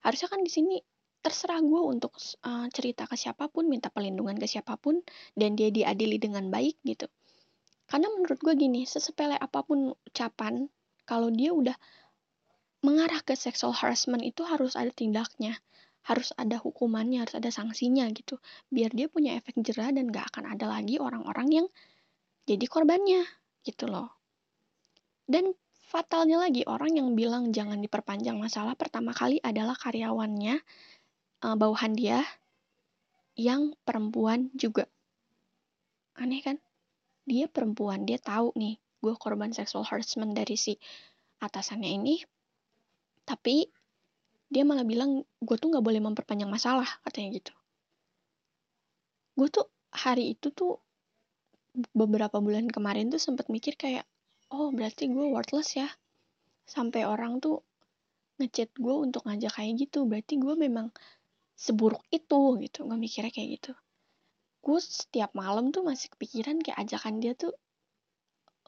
Harusnya 0.00 0.32
kan 0.32 0.40
di 0.40 0.48
sini 0.48 0.80
terserah 1.20 1.60
gue 1.60 1.82
untuk 1.84 2.16
uh, 2.46 2.70
cerita 2.72 3.04
ke 3.04 3.18
siapa 3.18 3.52
pun 3.52 3.68
minta 3.68 3.92
perlindungan 3.92 4.40
ke 4.40 4.48
siapa 4.48 4.80
pun 4.80 5.04
dan 5.36 5.52
dia 5.52 5.68
diadili 5.68 6.16
dengan 6.16 6.48
baik 6.48 6.80
gitu. 6.86 7.12
Karena 7.86 8.08
menurut 8.10 8.40
gue 8.40 8.54
gini 8.56 8.88
sesepele 8.88 9.36
apa 9.36 9.60
pun 9.62 9.92
ucapan 10.08 10.66
kalau 11.04 11.28
dia 11.28 11.52
udah 11.52 11.76
mengarah 12.86 13.20
ke 13.26 13.34
sexual 13.34 13.74
harassment 13.74 14.22
itu 14.22 14.46
harus 14.46 14.78
ada 14.78 14.90
tindaknya 14.94 15.58
harus 16.06 16.30
ada 16.38 16.62
hukumannya 16.62 17.26
harus 17.26 17.34
ada 17.34 17.50
sanksinya 17.50 18.06
gitu. 18.14 18.38
Biar 18.70 18.94
dia 18.94 19.10
punya 19.10 19.34
efek 19.34 19.58
jerah 19.58 19.90
dan 19.90 20.10
gak 20.14 20.30
akan 20.34 20.54
ada 20.54 20.70
lagi 20.70 21.02
orang-orang 21.02 21.48
yang 21.50 21.66
jadi 22.46 22.62
korbannya 22.70 23.26
gitu 23.66 23.90
loh. 23.90 24.14
Dan 25.26 25.50
fatalnya 25.86 26.38
lagi 26.38 26.62
orang 26.62 26.94
yang 26.94 27.18
bilang 27.18 27.50
jangan 27.50 27.82
diperpanjang 27.82 28.38
masalah 28.38 28.78
pertama 28.78 29.10
kali 29.10 29.42
adalah 29.42 29.74
karyawannya 29.74 30.62
uh, 31.42 31.56
bawahan 31.58 31.98
dia 31.98 32.22
yang 33.34 33.74
perempuan 33.82 34.54
juga. 34.54 34.86
Aneh 36.14 36.40
kan? 36.40 36.62
Dia 37.26 37.50
perempuan 37.50 38.06
dia 38.06 38.22
tahu 38.22 38.54
nih 38.54 38.78
gue 39.02 39.14
korban 39.18 39.50
sexual 39.50 39.82
harassment 39.82 40.38
dari 40.38 40.54
si 40.54 40.78
atasannya 41.42 41.90
ini. 41.90 42.22
Tapi 43.26 43.66
dia 44.46 44.62
malah 44.62 44.86
bilang 44.86 45.26
gue 45.42 45.56
tuh 45.58 45.68
nggak 45.74 45.82
boleh 45.82 45.98
memperpanjang 45.98 46.50
masalah 46.50 46.86
katanya 47.02 47.42
gitu. 47.42 47.52
Gue 49.34 49.48
tuh 49.50 49.66
hari 49.90 50.38
itu 50.38 50.54
tuh 50.54 50.78
beberapa 51.92 52.38
bulan 52.38 52.70
kemarin 52.70 53.10
tuh 53.12 53.20
sempat 53.20 53.50
mikir 53.52 53.76
kayak 53.76 54.06
oh 54.54 54.70
berarti 54.70 55.10
gue 55.10 55.26
worthless 55.26 55.74
ya. 55.74 55.90
Sampai 56.66 57.02
orang 57.06 57.42
tuh 57.42 57.66
ngechat 58.38 58.70
gue 58.78 58.94
untuk 58.94 59.26
ngajak 59.26 59.50
kayak 59.50 59.72
gitu 59.82 60.06
berarti 60.06 60.38
gue 60.38 60.54
memang 60.54 60.94
seburuk 61.56 62.04
itu 62.14 62.60
gitu 62.62 62.86
gue 62.86 62.98
mikirnya 62.98 63.34
kayak 63.34 63.60
gitu. 63.60 63.72
Gue 64.62 64.78
setiap 64.78 65.34
malam 65.34 65.74
tuh 65.74 65.82
masih 65.82 66.06
kepikiran 66.14 66.62
kayak 66.62 66.86
ajakan 66.86 67.18
dia 67.18 67.34
tuh 67.34 67.50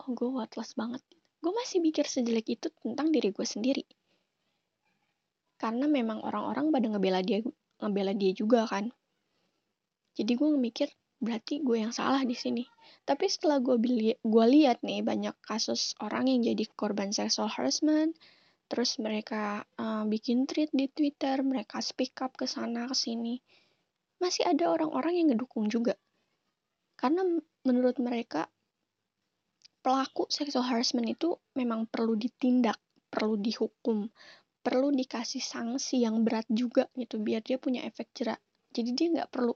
oh 0.03 0.09
gue 0.11 0.27
worthless 0.27 0.75
banget. 0.75 1.01
Gue 1.39 1.55
masih 1.55 1.79
mikir 1.79 2.03
sejelek 2.03 2.51
itu 2.51 2.67
tentang 2.83 3.15
diri 3.15 3.31
gue 3.31 3.47
sendiri 3.47 3.87
karena 5.59 5.91
memang 5.91 6.23
orang-orang 6.23 6.71
pada 6.71 6.87
ngebela 6.87 7.21
dia 7.21 7.43
ngebela 7.83 8.15
dia 8.15 8.33
juga 8.33 8.65
kan 8.65 8.91
jadi 10.19 10.35
gue 10.35 10.51
mikir 10.59 10.89
berarti 11.19 11.63
gue 11.63 11.83
yang 11.83 11.95
salah 11.95 12.23
di 12.23 12.35
sini. 12.35 12.67
Tapi 13.07 13.27
setelah 13.27 13.59
gue 13.59 13.79
gue 14.19 14.47
lihat 14.51 14.83
nih 14.83 15.03
banyak 15.03 15.35
kasus 15.43 15.95
orang 15.99 16.31
yang 16.31 16.43
jadi 16.55 16.65
korban 16.75 17.11
sexual 17.11 17.51
harassment, 17.51 18.15
terus 18.71 18.99
mereka 19.03 19.67
uh, 19.79 20.07
bikin 20.07 20.47
tweet 20.47 20.71
di 20.75 20.87
Twitter, 20.91 21.43
mereka 21.43 21.83
speak 21.83 22.19
up 22.23 22.35
ke 22.39 22.47
sana 22.47 22.87
ke 22.87 22.95
sini. 22.95 23.39
Masih 24.19 24.47
ada 24.47 24.75
orang-orang 24.75 25.23
yang 25.23 25.27
ngedukung 25.35 25.71
juga. 25.71 25.95
Karena 26.99 27.23
menurut 27.63 28.03
mereka 28.03 28.51
pelaku 29.79 30.27
sexual 30.27 30.67
harassment 30.67 31.07
itu 31.07 31.39
memang 31.55 31.87
perlu 31.87 32.19
ditindak, 32.19 32.79
perlu 33.07 33.39
dihukum, 33.39 34.11
perlu 34.61 34.93
dikasih 34.93 35.41
sanksi 35.41 36.03
yang 36.05 36.23
berat 36.27 36.45
juga 36.51 36.91
gitu 36.99 37.19
biar 37.23 37.41
dia 37.41 37.57
punya 37.57 37.87
efek 37.87 38.13
jerak. 38.13 38.41
Jadi 38.75 38.91
dia 38.93 39.07
nggak 39.15 39.31
perlu 39.33 39.55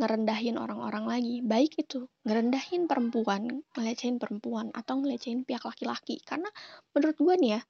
ngerendahin 0.00 0.58
orang-orang 0.58 1.04
lagi. 1.08 1.36
Baik 1.40 1.78
itu 1.78 2.10
ngerendahin 2.26 2.90
perempuan 2.90 3.62
ngelecehin 3.76 4.18
perempuan 4.18 4.74
atau 4.74 5.00
ngelecehin 5.00 5.46
pihak 5.46 5.62
laki-laki. 5.62 6.20
Karena 6.26 6.50
menurut 6.92 7.16
gue 7.16 7.34
nih 7.38 7.50
ya 7.58 7.60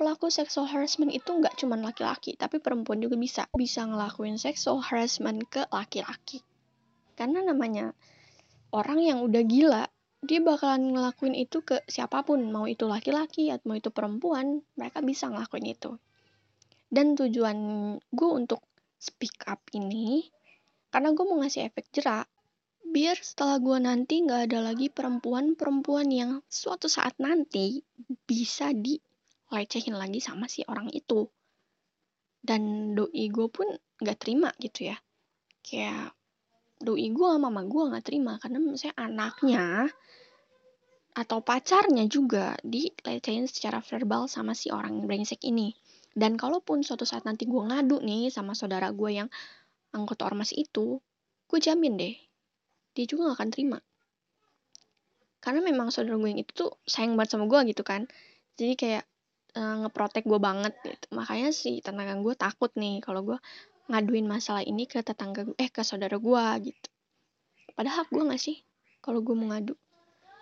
pelaku 0.00 0.32
sexual 0.32 0.64
harassment 0.64 1.12
itu 1.12 1.28
nggak 1.28 1.60
cuma 1.60 1.76
laki-laki 1.76 2.32
tapi 2.32 2.56
perempuan 2.56 3.04
juga 3.04 3.20
bisa 3.20 3.44
bisa 3.52 3.84
ngelakuin 3.84 4.40
sexual 4.40 4.80
harassment 4.80 5.44
ke 5.52 5.68
laki-laki. 5.68 6.40
Karena 7.12 7.44
namanya 7.44 7.92
orang 8.72 9.04
yang 9.04 9.20
udah 9.20 9.42
gila 9.44 9.84
dia 10.20 10.40
bakalan 10.44 10.92
ngelakuin 10.92 11.32
itu 11.32 11.64
ke 11.64 11.80
siapa 11.88 12.20
pun 12.20 12.44
mau 12.52 12.68
itu 12.68 12.84
laki-laki 12.84 13.48
atau 13.48 13.72
mau 13.72 13.76
itu 13.80 13.88
perempuan 13.88 14.60
mereka 14.76 15.00
bisa 15.00 15.32
ngelakuin 15.32 15.72
itu. 15.72 15.96
Dan 16.92 17.16
tujuan 17.16 17.58
gue 17.98 18.30
untuk 18.30 18.60
speak 19.00 19.48
up 19.48 19.64
ini 19.72 20.28
karena 20.92 21.16
gue 21.16 21.24
mau 21.24 21.40
ngasih 21.40 21.72
efek 21.72 21.88
jerak 21.94 22.28
biar 22.90 23.16
setelah 23.22 23.62
gue 23.62 23.78
nanti 23.80 24.20
nggak 24.20 24.50
ada 24.50 24.60
lagi 24.72 24.90
perempuan-perempuan 24.90 26.10
yang 26.10 26.30
suatu 26.50 26.90
saat 26.90 27.16
nanti 27.22 27.80
bisa 28.26 28.74
dilecehin 28.74 29.94
lagi 29.94 30.18
sama 30.18 30.50
si 30.50 30.66
orang 30.66 30.90
itu. 30.90 31.30
Dan 32.42 32.92
doi 32.98 33.30
gue 33.30 33.48
pun 33.48 33.70
nggak 34.02 34.18
terima 34.18 34.50
gitu 34.58 34.90
ya. 34.90 34.98
Kayak 35.62 36.18
doi 36.80 37.12
gue 37.12 37.30
mama 37.36 37.62
gue 37.68 37.82
nggak 37.92 38.04
terima 38.04 38.40
karena 38.40 38.58
misalnya 38.58 38.96
anaknya 38.96 39.66
atau 41.12 41.44
pacarnya 41.44 42.08
juga 42.08 42.56
dilecehin 42.64 43.44
secara 43.44 43.84
verbal 43.84 44.30
sama 44.30 44.56
si 44.56 44.72
orang 44.72 45.04
brengsek 45.04 45.44
ini 45.44 45.76
dan 46.14 46.34
kalaupun 46.34 46.82
suatu 46.82 47.06
saat 47.06 47.22
nanti 47.22 47.46
gue 47.46 47.62
ngadu 47.62 48.02
nih 48.02 48.34
sama 48.34 48.56
saudara 48.58 48.90
gue 48.90 49.10
yang 49.14 49.28
anggota 49.94 50.26
ormas 50.26 50.50
itu, 50.54 50.98
gue 51.46 51.58
jamin 51.58 51.94
deh, 51.98 52.14
dia 52.94 53.04
juga 53.06 53.30
gak 53.30 53.38
akan 53.42 53.50
terima. 53.50 53.78
Karena 55.38 55.60
memang 55.62 55.94
saudara 55.94 56.18
gue 56.18 56.30
yang 56.30 56.42
itu 56.42 56.52
tuh 56.52 56.70
sayang 56.84 57.14
banget 57.14 57.38
sama 57.38 57.46
gue 57.46 57.60
gitu 57.72 57.82
kan. 57.86 58.10
Jadi 58.58 58.74
kayak 58.76 59.04
uh, 59.56 59.86
ngeprotek 59.86 60.26
gue 60.26 60.38
banget 60.42 60.74
gitu. 60.84 61.06
Makanya 61.14 61.50
si 61.54 61.80
tetangga 61.80 62.18
gue 62.18 62.34
takut 62.36 62.70
nih 62.76 63.00
kalau 63.00 63.24
gue 63.24 63.38
ngaduin 63.90 64.26
masalah 64.30 64.62
ini 64.62 64.86
ke 64.86 65.02
tetangga 65.02 65.42
gue, 65.50 65.56
eh 65.58 65.68
ke 65.68 65.82
saudara 65.82 66.14
gue 66.16 66.44
gitu. 66.70 66.88
Padahal 67.74 68.06
gue 68.06 68.22
gak 68.22 68.42
sih 68.42 68.62
kalau 69.02 69.20
gue 69.20 69.34
mau 69.34 69.50
ngadu. 69.50 69.74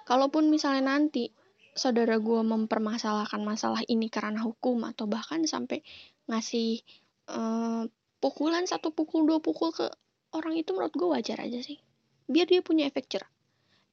Kalaupun 0.05 0.52
misalnya 0.52 0.97
nanti 0.97 1.33
saudara 1.78 2.19
gue 2.19 2.40
mempermasalahkan 2.43 3.40
masalah 3.40 3.81
ini 3.87 4.11
karena 4.12 4.43
hukum 4.43 4.83
atau 4.85 5.07
bahkan 5.07 5.47
sampai 5.47 5.81
ngasih 6.26 6.83
uh, 7.31 7.87
pukulan 8.19 8.67
satu 8.67 8.90
pukul 8.90 9.25
dua 9.25 9.38
pukul 9.38 9.71
ke 9.71 9.87
orang 10.35 10.59
itu 10.59 10.75
menurut 10.75 10.93
gue 10.93 11.09
wajar 11.09 11.38
aja 11.38 11.62
sih 11.62 11.78
biar 12.26 12.50
dia 12.50 12.61
punya 12.61 12.90
efek 12.90 13.07
cerah 13.09 13.31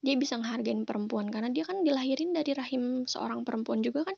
dia 0.02 0.18
bisa 0.18 0.36
ngehargain 0.38 0.84
perempuan 0.84 1.30
karena 1.30 1.54
dia 1.54 1.64
kan 1.64 1.86
dilahirin 1.86 2.34
dari 2.34 2.52
rahim 2.58 3.06
seorang 3.06 3.46
perempuan 3.46 3.86
juga 3.86 4.10
kan 4.10 4.18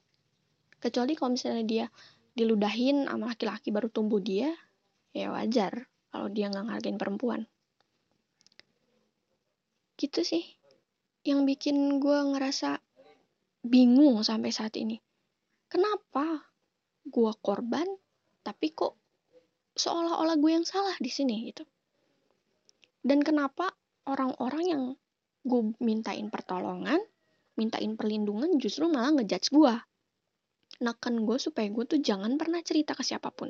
kecuali 0.79 1.13
kalau 1.13 1.35
misalnya 1.35 1.63
dia 1.67 1.85
diludahin 2.33 3.05
sama 3.05 3.33
laki-laki 3.35 3.69
baru 3.69 3.91
tumbuh 3.91 4.23
dia 4.23 4.51
ya 5.17 5.33
wajar 5.33 5.89
kalau 6.13 6.29
dia 6.29 6.53
nggak 6.53 6.69
ngehargain 6.69 7.01
perempuan 7.01 7.41
gitu 9.97 10.21
sih 10.21 10.45
yang 11.25 11.43
bikin 11.49 11.97
gue 11.97 12.19
ngerasa 12.37 12.77
bingung 13.65 14.21
sampai 14.21 14.53
saat 14.53 14.77
ini 14.77 15.01
kenapa 15.65 16.45
gue 17.09 17.31
korban 17.41 17.89
tapi 18.45 18.71
kok 18.71 18.95
seolah-olah 19.77 20.35
gue 20.41 20.51
yang 20.51 20.65
salah 20.65 20.97
di 20.97 21.11
sini 21.13 21.53
gitu. 21.53 21.63
Dan 23.05 23.21
kenapa 23.21 23.71
orang-orang 24.09 24.63
yang 24.65 24.83
gue 25.45 25.61
mintain 25.79 26.27
pertolongan, 26.33 26.99
mintain 27.55 27.93
perlindungan 27.95 28.57
justru 28.57 28.89
malah 28.89 29.13
ngejudge 29.15 29.53
gue. 29.53 29.73
Neken 30.83 31.23
gue 31.23 31.37
supaya 31.39 31.69
gue 31.69 31.85
tuh 31.87 31.99
jangan 32.01 32.35
pernah 32.35 32.59
cerita 32.65 32.97
ke 32.97 33.05
siapa 33.05 33.31
pun. 33.31 33.47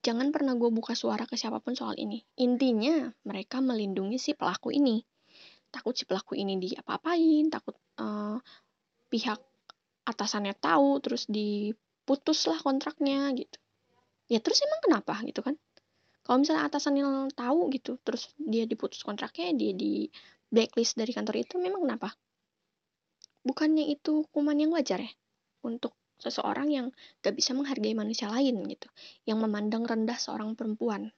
Jangan 0.00 0.32
pernah 0.32 0.56
gue 0.56 0.70
buka 0.72 0.96
suara 0.96 1.28
ke 1.28 1.36
siapa 1.36 1.60
pun 1.60 1.76
soal 1.76 1.96
ini. 2.00 2.24
Intinya 2.40 3.08
mereka 3.28 3.60
melindungi 3.60 4.16
si 4.16 4.32
pelaku 4.32 4.72
ini. 4.72 5.04
Takut 5.68 5.92
si 5.92 6.08
pelaku 6.08 6.34
ini 6.34 6.56
diapa-apain, 6.56 7.52
takut 7.52 7.76
uh, 8.00 8.40
pihak 9.12 9.38
atasannya 10.08 10.56
tahu, 10.56 10.98
terus 11.04 11.28
diputuslah 11.28 12.58
kontraknya 12.64 13.30
gitu 13.36 13.60
ya 14.30 14.38
terus 14.38 14.62
emang 14.62 14.80
kenapa 14.86 15.18
gitu 15.26 15.42
kan 15.42 15.58
kalau 16.22 16.38
misalnya 16.46 16.70
atasan 16.70 16.94
yang 17.02 17.26
tahu 17.34 17.66
gitu 17.74 17.98
terus 18.06 18.30
dia 18.38 18.62
diputus 18.62 19.02
kontraknya 19.02 19.50
dia 19.58 19.74
di 19.74 20.06
blacklist 20.46 20.94
dari 20.94 21.10
kantor 21.10 21.42
itu 21.42 21.58
memang 21.58 21.82
kenapa 21.82 22.14
bukannya 23.42 23.90
itu 23.90 24.22
hukuman 24.22 24.54
yang 24.54 24.70
wajar 24.70 25.02
ya 25.02 25.10
untuk 25.66 25.98
seseorang 26.20 26.68
yang 26.68 26.86
gak 27.24 27.34
bisa 27.34 27.56
menghargai 27.56 27.96
manusia 27.96 28.28
lain 28.28 28.62
gitu. 28.68 28.86
Yang 29.24 29.38
memandang 29.48 29.88
rendah 29.88 30.20
seorang 30.20 30.54
perempuan. 30.54 31.10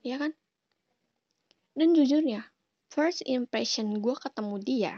Ya 0.00 0.16
kan? 0.16 0.32
Dan 1.76 1.94
jujurnya 1.94 2.48
first 2.90 3.22
impression 3.30 4.02
gue 4.02 4.16
ketemu 4.18 4.56
dia 4.58 4.94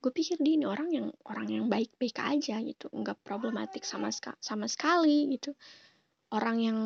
gue 0.00 0.08
pikir 0.08 0.40
dia 0.40 0.56
ini 0.56 0.64
orang 0.64 0.88
yang 0.88 1.06
orang 1.28 1.48
yang 1.52 1.64
baik-baik 1.68 2.16
aja 2.16 2.56
gitu. 2.64 2.88
Nggak 2.88 3.20
problematik 3.20 3.84
sama 3.84 4.08
sama 4.40 4.64
sekali 4.64 5.28
gitu. 5.36 5.52
Orang 6.32 6.56
yang 6.64 6.78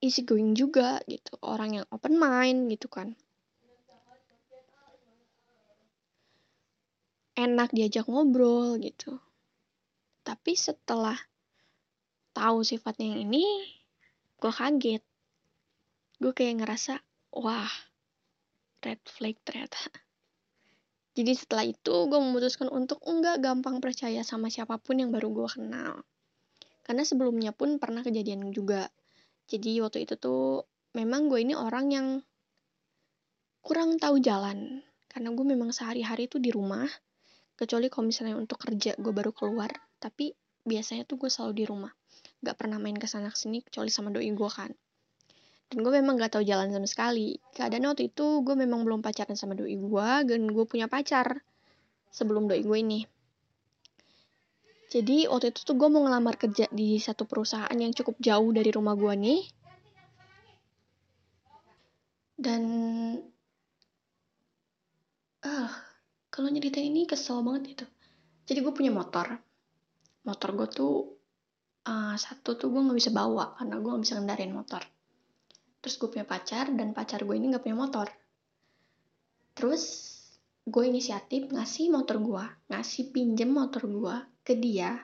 easy 0.00 0.24
going 0.24 0.56
juga 0.56 1.04
gitu. 1.04 1.36
Orang 1.44 1.76
yang 1.76 1.84
open 1.92 2.16
mind 2.16 2.72
gitu 2.72 2.88
kan. 2.88 3.12
Enak 7.36 7.76
diajak 7.76 8.08
ngobrol 8.08 8.80
gitu 8.80 9.20
tapi 10.22 10.54
setelah 10.54 11.18
tahu 12.32 12.64
sifatnya 12.64 13.12
yang 13.12 13.28
ini 13.28 13.44
gue 14.38 14.52
kaget. 14.52 15.02
Gue 16.18 16.32
kayak 16.32 16.62
ngerasa 16.62 16.98
wah 17.34 17.70
red 18.82 19.02
flag 19.06 19.36
ternyata. 19.44 19.78
Jadi 21.16 21.32
setelah 21.36 21.68
itu 21.68 21.94
gue 22.08 22.18
memutuskan 22.18 22.72
untuk 22.72 23.04
enggak 23.04 23.42
gampang 23.44 23.78
percaya 23.84 24.24
sama 24.24 24.48
siapa 24.48 24.80
pun 24.80 24.98
yang 25.02 25.12
baru 25.12 25.28
gue 25.30 25.48
kenal. 25.50 26.02
Karena 26.82 27.06
sebelumnya 27.06 27.52
pun 27.52 27.78
pernah 27.78 28.02
kejadian 28.02 28.50
juga. 28.50 28.88
Jadi 29.46 29.78
waktu 29.84 30.08
itu 30.08 30.16
tuh 30.16 30.66
memang 30.96 31.28
gue 31.28 31.44
ini 31.44 31.54
orang 31.54 31.86
yang 31.92 32.06
kurang 33.60 34.00
tahu 34.00 34.18
jalan. 34.18 34.80
Karena 35.06 35.28
gue 35.36 35.44
memang 35.44 35.70
sehari-hari 35.70 36.26
tuh 36.26 36.40
di 36.40 36.48
rumah. 36.48 36.88
Kecuali 37.52 37.92
kalau 37.92 38.08
misalnya 38.08 38.40
untuk 38.40 38.58
kerja 38.58 38.96
gue 38.96 39.12
baru 39.12 39.30
keluar 39.36 39.70
tapi 40.02 40.34
biasanya 40.66 41.06
tuh 41.06 41.14
gue 41.22 41.30
selalu 41.30 41.62
di 41.62 41.64
rumah. 41.70 41.94
Gak 42.42 42.58
pernah 42.58 42.82
main 42.82 42.98
ke 42.98 43.06
sana 43.06 43.30
sini 43.30 43.62
kecuali 43.62 43.86
sama 43.86 44.10
doi 44.10 44.26
gue 44.26 44.50
kan. 44.50 44.74
Dan 45.70 45.78
gue 45.86 45.92
memang 45.94 46.18
gak 46.18 46.34
tahu 46.34 46.42
jalan 46.42 46.74
sama 46.74 46.90
sekali. 46.90 47.38
Keadaan 47.54 47.86
waktu 47.86 48.10
itu 48.10 48.42
gue 48.42 48.54
memang 48.58 48.82
belum 48.82 48.98
pacaran 48.98 49.38
sama 49.38 49.54
doi 49.54 49.78
gue 49.78 50.08
dan 50.26 50.40
gue 50.50 50.64
punya 50.66 50.90
pacar 50.90 51.46
sebelum 52.10 52.50
doi 52.50 52.66
gue 52.66 52.78
ini. 52.82 53.00
Jadi 54.92 55.24
waktu 55.30 55.54
itu 55.54 55.64
tuh 55.64 55.78
gue 55.78 55.88
mau 55.88 56.04
ngelamar 56.04 56.36
kerja 56.36 56.68
di 56.68 57.00
satu 57.00 57.24
perusahaan 57.24 57.72
yang 57.72 57.94
cukup 57.96 58.18
jauh 58.20 58.50
dari 58.52 58.68
rumah 58.74 58.92
gue 58.98 59.14
nih. 59.16 59.42
Dan 62.36 62.62
ah 65.42 65.48
uh, 65.48 65.72
kalau 66.28 66.52
nyeritain 66.52 66.92
ini 66.92 67.08
kesel 67.08 67.40
banget 67.40 67.78
gitu. 67.78 67.86
Jadi 68.44 68.58
gue 68.60 68.72
punya 68.74 68.92
motor 68.92 69.40
motor 70.22 70.54
gue 70.54 70.68
tuh 70.70 70.94
uh, 71.86 72.14
satu 72.14 72.54
tuh 72.54 72.70
gue 72.70 72.80
nggak 72.80 72.98
bisa 72.98 73.10
bawa 73.10 73.58
karena 73.58 73.78
gue 73.78 73.90
nggak 73.90 74.04
bisa 74.04 74.14
ngendarin 74.18 74.52
motor. 74.54 74.82
Terus 75.82 75.94
gue 75.98 76.08
punya 76.08 76.26
pacar 76.26 76.70
dan 76.70 76.94
pacar 76.94 77.26
gue 77.26 77.34
ini 77.34 77.50
nggak 77.50 77.64
punya 77.66 77.78
motor. 77.78 78.06
Terus 79.52 79.84
gue 80.62 80.84
inisiatif 80.86 81.50
ngasih 81.50 81.90
motor 81.90 82.22
gue 82.22 82.44
ngasih 82.70 83.10
pinjem 83.10 83.50
motor 83.50 83.82
gue 83.90 84.16
ke 84.46 84.54
dia 84.54 84.94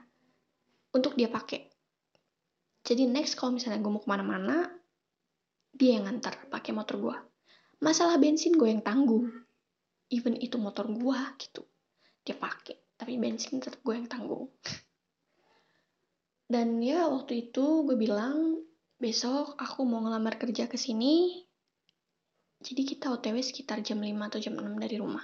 untuk 0.94 1.18
dia 1.18 1.26
pakai. 1.26 1.66
Jadi 2.86 3.04
next 3.10 3.34
kalau 3.34 3.58
misalnya 3.58 3.82
gue 3.82 3.90
mau 3.90 4.00
ke 4.00 4.08
mana-mana 4.08 4.70
dia 5.74 5.98
yang 5.98 6.06
ngantar 6.06 6.46
pakai 6.48 6.72
motor 6.72 6.96
gue 6.98 7.16
masalah 7.78 8.18
bensin 8.18 8.58
gue 8.58 8.66
yang 8.66 8.82
tanggung 8.82 9.30
even 10.10 10.34
itu 10.38 10.58
motor 10.58 10.86
gue 10.86 11.18
gitu 11.42 11.66
dia 12.22 12.38
pakai. 12.38 12.78
Tapi 12.98 13.14
bensin 13.14 13.62
tetap 13.62 13.82
gue 13.82 13.94
yang 13.94 14.10
tanggung 14.10 14.50
dan 16.48 16.80
ya 16.80 17.04
waktu 17.12 17.52
itu 17.52 17.84
gue 17.84 17.92
bilang 18.00 18.64
besok 18.96 19.52
aku 19.60 19.84
mau 19.84 20.00
ngelamar 20.00 20.40
kerja 20.40 20.64
ke 20.64 20.80
sini. 20.80 21.44
Jadi 22.58 22.82
kita 22.88 23.12
otw 23.12 23.36
sekitar 23.38 23.84
jam 23.84 24.00
5 24.00 24.16
atau 24.16 24.40
jam 24.40 24.56
6 24.56 24.64
dari 24.80 24.96
rumah. 24.96 25.22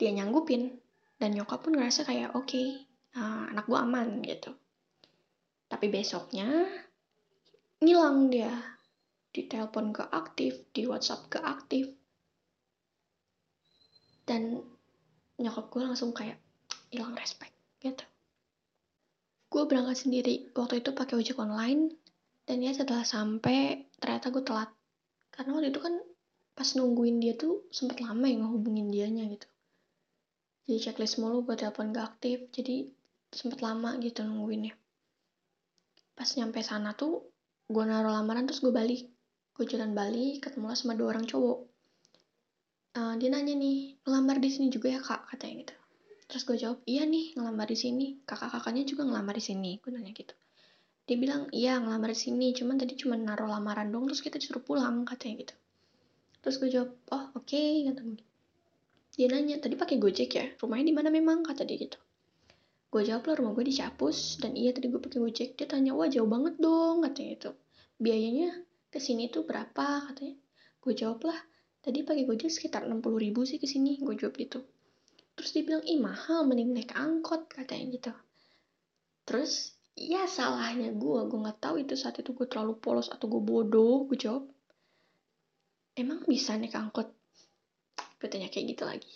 Dia 0.00 0.10
nyanggupin 0.16 0.72
dan 1.20 1.36
nyokap 1.36 1.60
pun 1.62 1.76
ngerasa 1.76 2.08
kayak 2.08 2.32
oke 2.32 2.48
okay, 2.48 2.88
uh, 3.14 3.52
anak 3.52 3.68
gue 3.68 3.76
aman 3.78 4.08
gitu. 4.24 4.56
Tapi 5.68 5.86
besoknya 5.92 6.48
ngilang 7.84 8.32
dia. 8.32 8.50
Di 9.30 9.46
telepon 9.46 9.94
ke 9.94 10.02
aktif 10.10 10.66
di 10.74 10.90
whatsapp 10.90 11.30
ke 11.30 11.38
aktif. 11.38 11.86
Dan 14.26 14.58
nyokap 15.38 15.70
gue 15.70 15.82
langsung 15.86 16.10
kayak 16.10 16.40
hilang 16.90 17.14
respect 17.14 17.54
gitu 17.78 18.09
gue 19.50 19.62
berangkat 19.66 20.06
sendiri. 20.06 20.54
Waktu 20.54 20.80
itu 20.80 20.94
pakai 20.94 21.18
ojek 21.18 21.36
online 21.42 21.98
dan 22.46 22.62
ya 22.62 22.70
setelah 22.70 23.02
sampai 23.02 23.90
ternyata 23.98 24.30
gue 24.30 24.46
telat. 24.46 24.70
Karena 25.34 25.58
waktu 25.58 25.74
itu 25.74 25.80
kan 25.82 25.94
pas 26.54 26.68
nungguin 26.78 27.18
dia 27.18 27.34
tuh 27.34 27.66
sempet 27.74 27.98
lama 27.98 28.30
ya 28.30 28.38
ngehubungin 28.38 28.94
dianya 28.94 29.26
gitu. 29.26 29.46
Jadi 30.70 30.78
checklist 30.86 31.18
mulu 31.18 31.42
buat 31.42 31.58
telepon 31.58 31.90
gak 31.90 32.14
aktif 32.14 32.46
jadi 32.54 32.86
sempet 33.34 33.58
lama 33.58 33.98
gitu 33.98 34.22
nungguinnya. 34.22 34.78
Pas 36.14 36.30
nyampe 36.38 36.62
sana 36.62 36.94
tuh 36.94 37.26
gue 37.66 37.84
naruh 37.86 38.14
lamaran 38.14 38.46
terus 38.46 38.62
gue 38.62 38.70
balik. 38.70 39.10
Gue 39.50 39.66
jalan 39.66 39.98
balik 39.98 40.46
ketemu 40.46 40.70
sama 40.78 40.94
dua 40.94 41.18
orang 41.18 41.26
cowok. 41.26 41.58
Uh, 42.90 43.14
dia 43.18 43.30
nanya 43.30 43.54
nih 43.54 43.98
ngelamar 44.02 44.38
di 44.38 44.50
sini 44.50 44.66
juga 44.66 44.90
ya 44.90 44.98
kak? 44.98 45.30
katanya 45.30 45.62
gitu 45.62 45.79
terus 46.30 46.46
gue 46.46 46.54
jawab 46.54 46.78
iya 46.86 47.02
nih 47.02 47.34
ngelamar 47.34 47.66
di 47.66 47.74
sini. 47.74 48.06
Kakak 48.22 48.54
kakaknya 48.54 48.86
juga 48.86 49.02
ngelamar 49.02 49.34
di 49.34 49.44
sini 49.44 49.82
gue 49.82 49.90
nanya 49.90 50.14
gitu. 50.14 50.34
Dia 51.10 51.16
bilang 51.18 51.50
iya 51.50 51.82
ngelamar 51.82 52.14
di 52.14 52.18
sini 52.22 52.54
cuman 52.54 52.78
tadi 52.78 52.94
cuma 52.94 53.18
naruh 53.18 53.50
lamaran 53.50 53.90
dong 53.90 54.06
terus 54.06 54.22
kita 54.22 54.38
disuruh 54.38 54.62
pulang 54.62 55.02
katanya 55.02 55.42
gitu. 55.42 55.54
Terus 56.40 56.56
gue 56.62 56.70
jawab 56.70 56.90
oh 57.10 57.24
oke 57.34 57.50
okay, 57.50 57.82
kata 57.90 58.00
gue 58.06 58.22
dia 59.18 59.26
nanya 59.26 59.58
tadi 59.58 59.74
pakai 59.74 59.98
gojek 59.98 60.30
ya? 60.38 60.46
Rumahnya 60.54 60.86
di 60.86 60.94
mana 60.94 61.10
memang? 61.10 61.42
kata 61.42 61.66
dia 61.66 61.76
gitu. 61.76 61.98
Gue 62.94 63.02
jawab 63.02 63.26
lah 63.26 63.34
rumah 63.42 63.52
gue 63.58 63.66
di 63.66 63.74
Capus 63.74 64.38
dan 64.38 64.54
iya 64.54 64.70
tadi 64.70 64.86
gue 64.86 65.02
pakai 65.02 65.18
gojek. 65.18 65.58
Dia 65.58 65.66
tanya 65.66 65.98
wah 65.98 66.06
jauh 66.06 66.30
banget 66.30 66.56
dong 66.62 67.02
katanya 67.02 67.32
itu 67.34 67.50
biayanya 68.00 68.54
ke 68.88 69.02
sini 69.02 69.26
tuh 69.28 69.42
berapa? 69.42 70.06
katanya. 70.08 70.38
Gue 70.78 70.94
jawab 70.94 71.26
lah 71.26 71.38
tadi 71.80 72.04
pakai 72.04 72.28
gojek 72.28 72.52
sekitar 72.52 72.84
60 72.84 73.00
ribu 73.16 73.40
sih 73.48 73.56
ke 73.56 73.64
sini 73.64 73.96
gue 74.04 74.14
jawab 74.16 74.36
gitu 74.36 74.60
terus 75.40 75.56
dia 75.56 75.64
bilang 75.64 75.80
ih 75.88 75.96
mahal 75.96 76.44
mending 76.44 76.76
naik 76.76 76.92
angkot 76.92 77.48
katanya 77.48 77.96
gitu. 77.96 78.12
Terus 79.24 79.72
ya 79.96 80.28
salahnya 80.28 80.92
gue 80.92 81.20
gue 81.32 81.38
nggak 81.40 81.64
tahu 81.64 81.80
itu 81.80 81.96
saat 81.96 82.20
itu 82.20 82.36
gue 82.36 82.44
terlalu 82.44 82.76
polos 82.76 83.08
atau 83.08 83.24
gue 83.24 83.40
bodoh 83.40 84.04
gue 84.04 84.20
jawab 84.20 84.44
emang 85.96 86.28
bisa 86.28 86.60
naik 86.60 86.76
angkot? 86.76 87.08
Gue 88.20 88.28
tanya 88.28 88.52
kayak 88.52 88.76
gitu 88.76 88.84
lagi. 88.84 89.14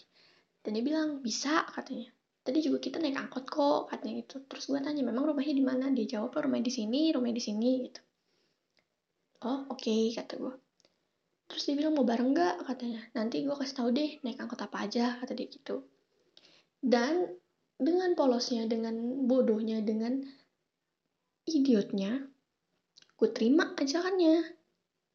Dan 0.64 0.80
dia 0.80 0.84
bilang 0.84 1.20
bisa 1.20 1.68
katanya. 1.68 2.08
Tadi 2.40 2.64
juga 2.64 2.80
kita 2.80 3.04
naik 3.04 3.20
angkot 3.20 3.44
kok 3.44 3.92
katanya 3.92 4.24
gitu. 4.24 4.40
Terus 4.48 4.64
gue 4.64 4.80
tanya 4.80 5.04
memang 5.04 5.28
rumahnya 5.28 5.52
di 5.52 5.64
mana? 5.64 5.92
Dia 5.92 6.08
jawab 6.08 6.32
rumahnya 6.40 6.72
di 6.72 6.72
sini 6.72 7.12
rumahnya 7.12 7.36
di 7.36 7.44
sini 7.44 7.70
gitu. 7.84 8.00
Oh 9.44 9.68
oke 9.68 9.76
okay, 9.76 10.16
kata 10.16 10.40
gue 10.40 10.54
terus 11.44 11.68
dia 11.68 11.76
bilang 11.76 11.92
mau 11.92 12.08
bareng 12.08 12.32
nggak? 12.32 12.64
katanya. 12.64 13.04
Nanti 13.12 13.44
gue 13.44 13.52
kasih 13.52 13.76
tahu 13.76 13.88
deh 13.92 14.24
naik 14.24 14.40
angkot 14.40 14.64
apa 14.64 14.88
aja 14.88 15.20
kata 15.20 15.36
dia 15.36 15.52
gitu 15.52 15.84
dan 16.84 17.32
dengan 17.80 18.12
polosnya 18.12 18.68
dengan 18.68 19.24
bodohnya 19.24 19.80
dengan 19.80 20.20
idiotnya 21.48 22.28
gue 23.16 23.28
terima 23.32 23.72
ajakannya 23.72 24.54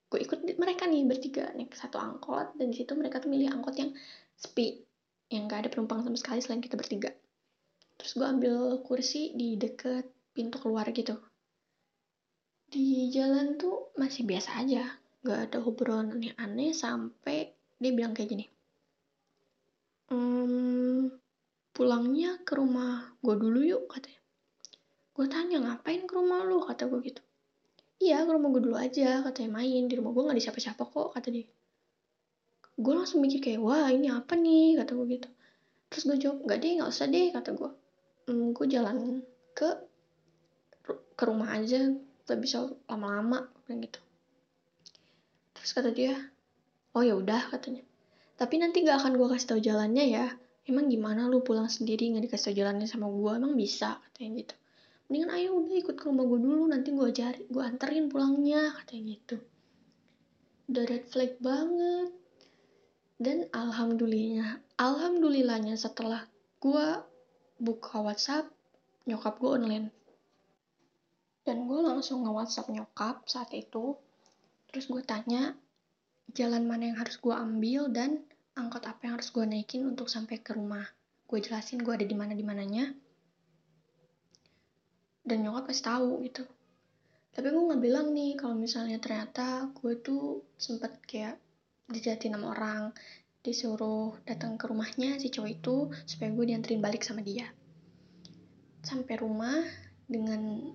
gue 0.10 0.20
ikut 0.26 0.42
mereka 0.58 0.90
nih 0.90 1.06
bertiga 1.06 1.54
naik 1.54 1.78
satu 1.78 2.02
angkot. 2.02 2.58
Dan 2.58 2.74
di 2.74 2.82
situ 2.82 2.98
mereka 2.98 3.22
tuh 3.22 3.30
milih 3.30 3.54
angkot 3.54 3.78
yang 3.78 3.94
sepi 4.34 4.82
yang 5.30 5.46
gak 5.46 5.66
ada 5.66 5.70
penumpang 5.70 6.02
sama 6.02 6.18
sekali 6.18 6.42
selain 6.42 6.66
kita 6.66 6.74
bertiga. 6.74 7.14
Terus 8.02 8.12
gue 8.18 8.26
ambil 8.26 8.82
kursi 8.82 9.38
di 9.38 9.54
deket 9.54 10.10
pintu 10.34 10.58
keluar 10.58 10.90
gitu. 10.90 11.14
Di 12.70 13.14
jalan 13.14 13.62
tuh 13.62 13.94
masih 14.02 14.26
biasa 14.26 14.66
aja. 14.66 14.84
Gak 15.22 15.54
ada 15.54 15.58
obrolan 15.62 16.18
yang 16.18 16.38
aneh 16.42 16.74
sampai 16.74 17.54
dia 17.78 17.92
bilang 17.94 18.18
kayak 18.18 18.34
gini. 18.34 18.46
Ehm, 20.10 21.14
pulangnya 21.80 22.36
ke 22.44 22.60
rumah 22.60 23.08
gue 23.24 23.40
dulu 23.40 23.64
yuk 23.64 23.88
katanya. 23.88 24.20
Gue 25.16 25.32
tanya 25.32 25.64
ngapain 25.64 26.04
ke 26.04 26.12
rumah 26.12 26.44
lu? 26.44 26.60
kata 26.60 26.92
gue 26.92 27.00
gitu. 27.08 27.24
Iya 28.04 28.28
ke 28.28 28.32
rumah 28.36 28.52
gue 28.52 28.68
dulu 28.68 28.76
aja 28.76 29.24
katanya 29.24 29.64
main. 29.64 29.88
Di 29.88 29.96
rumah 29.96 30.12
gue 30.12 30.28
gak 30.28 30.36
ada 30.36 30.44
siapa-siapa 30.44 30.84
kok 30.84 31.16
kata 31.16 31.32
dia. 31.32 31.48
Gue 32.76 32.94
langsung 33.00 33.24
mikir 33.24 33.40
kayak 33.40 33.64
wah 33.64 33.88
ini 33.88 34.12
apa 34.12 34.36
nih? 34.36 34.76
kata 34.76 34.92
gue 34.92 35.08
gitu. 35.08 35.30
Terus 35.88 36.04
gue 36.04 36.18
jawab 36.20 36.38
nggak 36.44 36.60
deh 36.60 36.72
nggak 36.84 36.92
usah 36.92 37.08
deh 37.08 37.28
kata 37.32 37.50
gue 37.56 37.70
hmm, 38.28 38.48
gue 38.52 38.66
jalan 38.68 38.98
ke 39.56 39.70
ke 41.16 41.24
rumah 41.24 41.56
aja. 41.56 41.96
Gak 42.28 42.40
bisa 42.44 42.68
lama-lama 42.92 43.48
kayak 43.72 43.88
gitu. 43.88 44.00
Terus 45.56 45.72
kata 45.72 45.96
dia 45.96 46.12
oh 46.92 47.08
ya 47.08 47.16
udah 47.16 47.56
katanya. 47.56 47.88
Tapi 48.36 48.60
nanti 48.60 48.84
gak 48.84 49.00
akan 49.00 49.16
gue 49.16 49.28
kasih 49.32 49.48
tahu 49.48 49.60
jalannya 49.64 50.06
ya 50.12 50.28
emang 50.70 50.88
gimana 50.88 51.26
lu 51.26 51.42
pulang 51.42 51.66
sendiri 51.66 52.14
nggak 52.14 52.30
dikasih 52.30 52.54
jalannya 52.54 52.86
sama 52.86 53.10
gue 53.10 53.32
emang 53.36 53.58
bisa? 53.58 53.98
Katanya 54.06 54.46
gitu. 54.46 54.56
Mendingan 55.10 55.32
ayo 55.34 55.50
udah 55.58 55.76
ikut 55.82 55.96
ke 55.98 56.06
rumah 56.06 56.26
gue 56.30 56.40
dulu 56.40 56.64
nanti 56.70 56.94
gue 56.94 57.10
cari 57.10 57.42
gue 57.50 57.64
anterin 57.66 58.08
pulangnya 58.14 58.78
katanya 58.78 59.04
gitu. 59.18 59.38
Udah 60.70 60.84
red 60.86 61.06
flag 61.10 61.34
banget. 61.42 62.14
Dan 63.20 63.50
alhamdulillahnya 63.52 64.64
alhamdulillahnya 64.78 65.76
setelah 65.76 66.24
gue 66.62 66.86
buka 67.58 68.06
WhatsApp 68.06 68.48
nyokap 69.10 69.42
gue 69.42 69.50
online. 69.50 69.88
Dan 71.42 71.66
gue 71.66 71.80
langsung 71.82 72.22
nge 72.22 72.32
WhatsApp 72.32 72.70
nyokap 72.70 73.26
saat 73.26 73.50
itu. 73.58 73.98
Terus 74.70 74.86
gue 74.86 75.02
tanya 75.02 75.58
jalan 76.38 76.70
mana 76.70 76.94
yang 76.94 76.98
harus 77.02 77.18
gue 77.18 77.34
ambil 77.34 77.90
dan 77.90 78.22
angkot 78.60 78.84
apa 78.84 79.08
yang 79.08 79.16
harus 79.16 79.32
gue 79.32 79.48
naikin 79.48 79.88
untuk 79.88 80.12
sampai 80.12 80.44
ke 80.44 80.52
rumah? 80.52 80.84
Gue 81.24 81.40
jelasin 81.40 81.80
gue 81.80 81.94
ada 81.96 82.04
di 82.04 82.14
mana 82.14 82.36
di 82.36 82.44
mananya. 82.44 82.92
Dan 85.24 85.48
nyokap 85.48 85.72
pasti 85.72 85.88
tahu 85.88 86.20
gitu. 86.28 86.44
Tapi 87.32 87.48
gue 87.56 87.64
nggak 87.72 87.82
bilang 87.82 88.12
nih 88.12 88.36
kalau 88.36 88.60
misalnya 88.60 89.00
ternyata 89.00 89.72
gue 89.72 89.96
tuh 90.04 90.44
sempet 90.60 91.00
kayak 91.08 91.40
dijatin 91.88 92.36
sama 92.36 92.52
orang 92.52 92.92
disuruh 93.40 94.20
datang 94.28 94.60
ke 94.60 94.68
rumahnya 94.68 95.16
si 95.16 95.32
cowok 95.32 95.50
itu 95.50 95.76
supaya 96.04 96.30
gue 96.36 96.46
dianterin 96.52 96.84
balik 96.84 97.08
sama 97.08 97.24
dia. 97.24 97.48
Sampai 98.84 99.16
rumah 99.16 99.64
dengan 100.04 100.74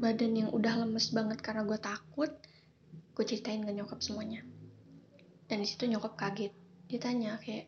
badan 0.00 0.32
yang 0.32 0.50
udah 0.56 0.86
lemes 0.86 1.12
banget 1.12 1.44
karena 1.44 1.68
gue 1.68 1.76
takut 1.76 2.32
gue 3.16 3.24
ceritain 3.24 3.60
ke 3.60 3.72
nyokap 3.76 4.00
semuanya. 4.00 4.40
Dan 5.46 5.60
di 5.60 5.68
situ 5.68 5.84
nyokap 5.84 6.16
kaget 6.16 6.65
dia 6.86 6.98
tanya 7.02 7.38
kayak 7.42 7.66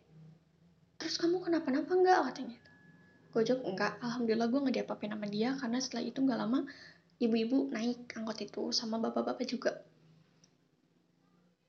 terus 0.98 1.18
kamu 1.18 1.42
kenapa-napa 1.42 1.90
nggak? 1.90 2.18
Katanya 2.30 2.58
gue 3.28 3.42
jawab 3.44 3.62
enggak 3.66 3.92
alhamdulillah 4.02 4.48
gue 4.50 4.60
nggak 4.66 4.76
diapa-apain 4.82 5.12
sama 5.14 5.26
dia 5.28 5.54
karena 5.58 5.78
setelah 5.78 6.02
itu 6.06 6.18
nggak 6.24 6.38
lama 6.38 6.60
ibu-ibu 7.18 7.70
naik 7.74 8.14
angkot 8.14 8.38
itu 8.46 8.70
sama 8.70 9.02
bapak-bapak 9.02 9.46
juga. 9.46 9.82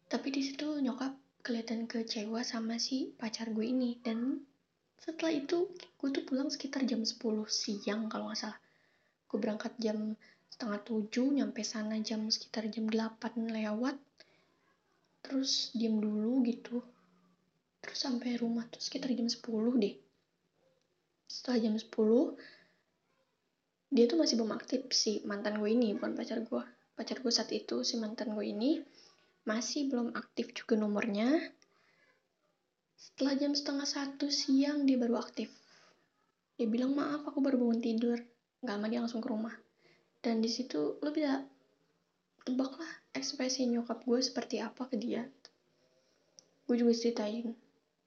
Tapi 0.09 0.27
di 0.33 0.41
situ 0.41 0.77
nyokap 0.81 1.13
kelihatan 1.45 1.85
kecewa 1.89 2.41
sama 2.45 2.77
si 2.77 3.13
pacar 3.17 3.49
gue 3.53 3.65
ini. 3.65 3.97
Dan 4.01 4.41
setelah 5.01 5.33
itu 5.33 5.69
gue 5.73 6.09
tuh 6.09 6.23
pulang 6.25 6.49
sekitar 6.49 6.85
jam 6.85 7.01
10 7.01 7.17
siang 7.49 8.09
kalau 8.09 8.29
nggak 8.29 8.39
salah. 8.41 8.59
Gue 9.29 9.38
berangkat 9.41 9.73
jam 9.81 10.17
setengah 10.49 10.81
tujuh 10.85 11.29
nyampe 11.33 11.62
sana 11.65 11.97
jam 12.01 12.29
sekitar 12.29 12.69
jam 12.69 12.89
8 12.89 13.49
lewat. 13.49 13.97
Terus 15.25 15.73
diem 15.77 15.97
dulu 16.01 16.41
gitu 16.45 16.81
terus 17.80 18.00
sampai 18.00 18.36
rumah 18.39 18.68
tuh 18.68 18.84
sekitar 18.84 19.12
jam 19.15 19.28
10 19.28 19.39
deh. 19.80 19.96
Setelah 21.30 21.58
jam 21.63 21.76
10 21.76 21.89
dia 23.89 24.06
tuh 24.06 24.22
masih 24.22 24.38
belum 24.38 24.54
aktif 24.54 24.86
si 24.94 25.26
mantan 25.26 25.58
gue 25.58 25.70
ini 25.74 25.98
bukan 25.98 26.13
pacar 26.13 26.46
gue 26.46 26.63
pacar 26.94 27.18
gue 27.24 27.34
saat 27.34 27.50
itu 27.56 27.82
si 27.82 27.98
mantan 27.98 28.38
gue 28.38 28.46
ini 28.46 28.84
masih 29.48 29.88
belum 29.89 30.13
aktif 30.13 30.52
juga 30.54 30.78
nomornya. 30.78 31.39
Setelah 33.00 33.34
jam 33.39 33.56
setengah 33.56 33.88
satu 33.88 34.28
siang 34.28 34.84
dia 34.84 35.00
baru 35.00 35.18
aktif. 35.18 35.50
Dia 36.60 36.68
bilang 36.68 36.94
maaf 36.94 37.24
aku 37.24 37.39
baru 37.39 37.56
bangun 37.56 37.80
tidur. 37.80 38.20
Nggak 38.60 38.76
lama 38.76 38.88
dia 38.92 39.00
langsung 39.00 39.24
ke 39.24 39.30
rumah. 39.32 39.56
Dan 40.20 40.44
di 40.44 40.52
situ 40.52 41.00
lo 41.00 41.10
bisa 41.15 41.39
tebak 42.44 42.76
lah 42.76 42.92
ekspresi 43.15 43.63
nyokap 43.72 44.04
gue 44.04 44.20
seperti 44.20 44.60
apa 44.60 44.86
ke 44.92 45.00
dia. 45.00 45.24
Gue 46.68 46.76
juga 46.76 46.92
ceritain 46.92 47.56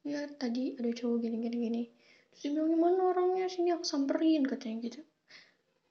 ya 0.02 0.26
tadi 0.34 0.74
ada 0.78 0.90
cowok 0.90 1.16
gini 1.22 1.36
gini. 1.38 1.56
Gini 1.58 1.82
terus 2.32 2.40
dia 2.42 2.50
bilang 2.54 2.70
gimana 2.74 3.00
orangnya? 3.12 3.46
Sini 3.46 3.70
aku 3.70 3.84
samperin 3.86 4.42
katanya 4.46 4.76
gitu. 4.88 5.00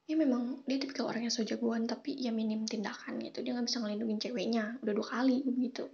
Ya 0.10 0.16
memang 0.20 0.66
dia 0.68 0.82
tipikal 0.82 1.08
orang 1.08 1.30
yang 1.30 1.34
so 1.34 1.46
jagoan 1.46 1.88
tapi 1.88 2.18
ya 2.20 2.36
minim 2.36 2.68
tindakan 2.68 3.22
gitu. 3.24 3.40
Dia 3.46 3.56
nggak 3.56 3.68
bisa 3.72 3.80
ngelindungin 3.80 4.20
ceweknya. 4.20 4.66
Udah 4.84 4.94
dua 4.94 5.08
kali 5.08 5.46
begitu. 5.48 5.88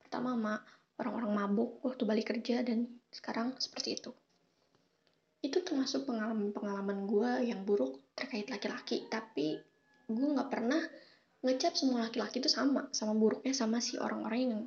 Pertama 0.00 0.32
sama 0.32 0.54
orang-orang 0.98 1.32
mabuk 1.36 1.70
waktu 1.84 2.02
balik 2.08 2.32
kerja 2.32 2.64
dan 2.64 2.88
sekarang 3.12 3.52
seperti 3.60 4.00
itu. 4.00 4.10
Itu 5.44 5.62
termasuk 5.62 6.08
pengalaman-pengalaman 6.08 7.06
gue 7.06 7.30
yang 7.52 7.62
buruk 7.62 8.00
terkait 8.16 8.48
laki-laki. 8.48 9.06
Tapi 9.06 9.60
gue 10.08 10.28
nggak 10.32 10.48
pernah 10.48 10.80
ngecap 11.44 11.76
semua 11.78 12.08
laki-laki 12.08 12.42
itu 12.42 12.50
sama 12.50 12.90
sama 12.90 13.14
buruknya 13.14 13.54
sama 13.54 13.78
si 13.78 13.94
orang-orang 13.94 14.40
yang 14.42 14.62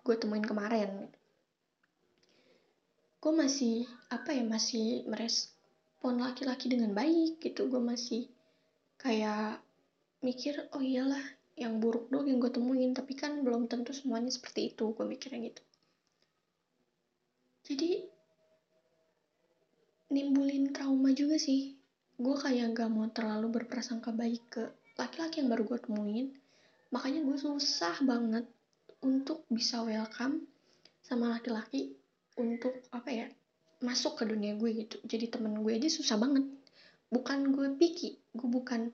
gue 0.00 0.16
temuin 0.16 0.40
kemarin 0.40 1.12
gue 3.20 3.32
masih 3.36 3.84
apa 4.08 4.32
ya 4.32 4.40
masih 4.40 5.04
merespon 5.04 6.24
laki-laki 6.24 6.72
dengan 6.72 6.96
baik 6.96 7.36
gitu. 7.44 7.68
Gue 7.68 7.84
masih 7.84 8.32
kayak 8.96 9.60
mikir 10.24 10.56
oh 10.72 10.80
iyalah 10.80 11.20
yang 11.60 11.76
buruk 11.84 12.08
dong 12.08 12.32
yang 12.32 12.40
gue 12.40 12.48
temuin. 12.48 12.96
Tapi 12.96 13.12
kan 13.12 13.44
belum 13.44 13.68
tentu 13.68 13.92
semuanya 13.92 14.32
seperti 14.32 14.72
itu 14.72 14.96
gue 14.96 15.04
mikirnya 15.04 15.52
gitu. 15.52 15.62
Jadi 17.68 18.08
nimbulin 20.16 20.72
trauma 20.72 21.12
juga 21.12 21.36
sih. 21.36 21.76
Gue 22.16 22.36
kayak 22.40 22.72
gak 22.76 22.88
mau 22.88 23.08
terlalu 23.12 23.60
berprasangka 23.60 24.16
baik 24.16 24.42
ke 24.48 24.64
laki-laki 24.96 25.44
yang 25.44 25.52
baru 25.52 25.68
gue 25.68 25.78
temuin. 25.84 26.26
Makanya 26.88 27.20
gue 27.20 27.36
susah 27.36 28.00
banget 28.00 28.48
untuk 29.04 29.44
bisa 29.52 29.84
welcome 29.84 30.48
sama 31.04 31.36
laki-laki 31.36 31.99
untuk 32.38 32.74
apa 32.94 33.10
ya 33.10 33.26
masuk 33.80 34.20
ke 34.20 34.24
dunia 34.28 34.54
gue 34.54 34.70
gitu. 34.86 34.96
Jadi 35.02 35.32
temen 35.32 35.64
gue 35.64 35.72
aja 35.72 35.88
susah 35.88 36.20
banget. 36.20 36.44
Bukan 37.10 37.50
gue 37.56 37.74
picky 37.80 38.20
gue 38.36 38.48
bukan 38.48 38.92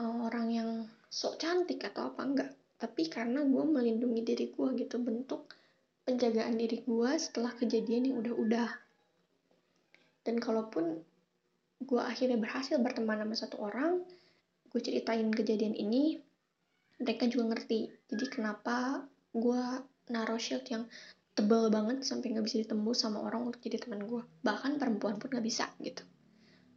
uh, 0.00 0.26
orang 0.26 0.46
yang 0.50 0.70
sok 1.12 1.38
cantik 1.38 1.84
atau 1.84 2.10
apa 2.10 2.20
enggak. 2.24 2.50
Tapi 2.76 3.08
karena 3.08 3.44
gue 3.44 3.64
melindungi 3.64 4.20
diri 4.24 4.46
gue 4.52 4.68
gitu 4.76 4.96
bentuk 5.00 5.52
penjagaan 6.08 6.56
diri 6.56 6.82
gue 6.82 7.10
setelah 7.20 7.52
kejadian 7.54 8.12
yang 8.12 8.16
udah-udah. 8.24 8.70
Dan 10.26 10.42
kalaupun 10.42 11.00
gue 11.76 12.00
akhirnya 12.00 12.40
berhasil 12.40 12.80
berteman 12.80 13.20
sama 13.20 13.36
satu 13.36 13.56
orang 13.60 14.00
gue 14.72 14.80
ceritain 14.80 15.28
kejadian 15.28 15.76
ini 15.76 16.20
mereka 17.00 17.28
juga 17.28 17.56
ngerti. 17.56 17.92
Jadi 18.08 18.26
kenapa 18.32 19.04
gue 19.36 19.62
naruh 20.08 20.40
shield 20.40 20.64
yang 20.68 20.88
tebal 21.36 21.68
banget 21.68 22.00
sampai 22.00 22.32
nggak 22.32 22.48
bisa 22.48 22.64
ditembus 22.64 23.04
sama 23.04 23.20
orang 23.20 23.52
untuk 23.52 23.60
jadi 23.60 23.76
teman 23.76 24.08
gue 24.08 24.24
bahkan 24.40 24.80
perempuan 24.80 25.20
pun 25.20 25.28
nggak 25.28 25.44
bisa 25.44 25.68
gitu. 25.84 26.00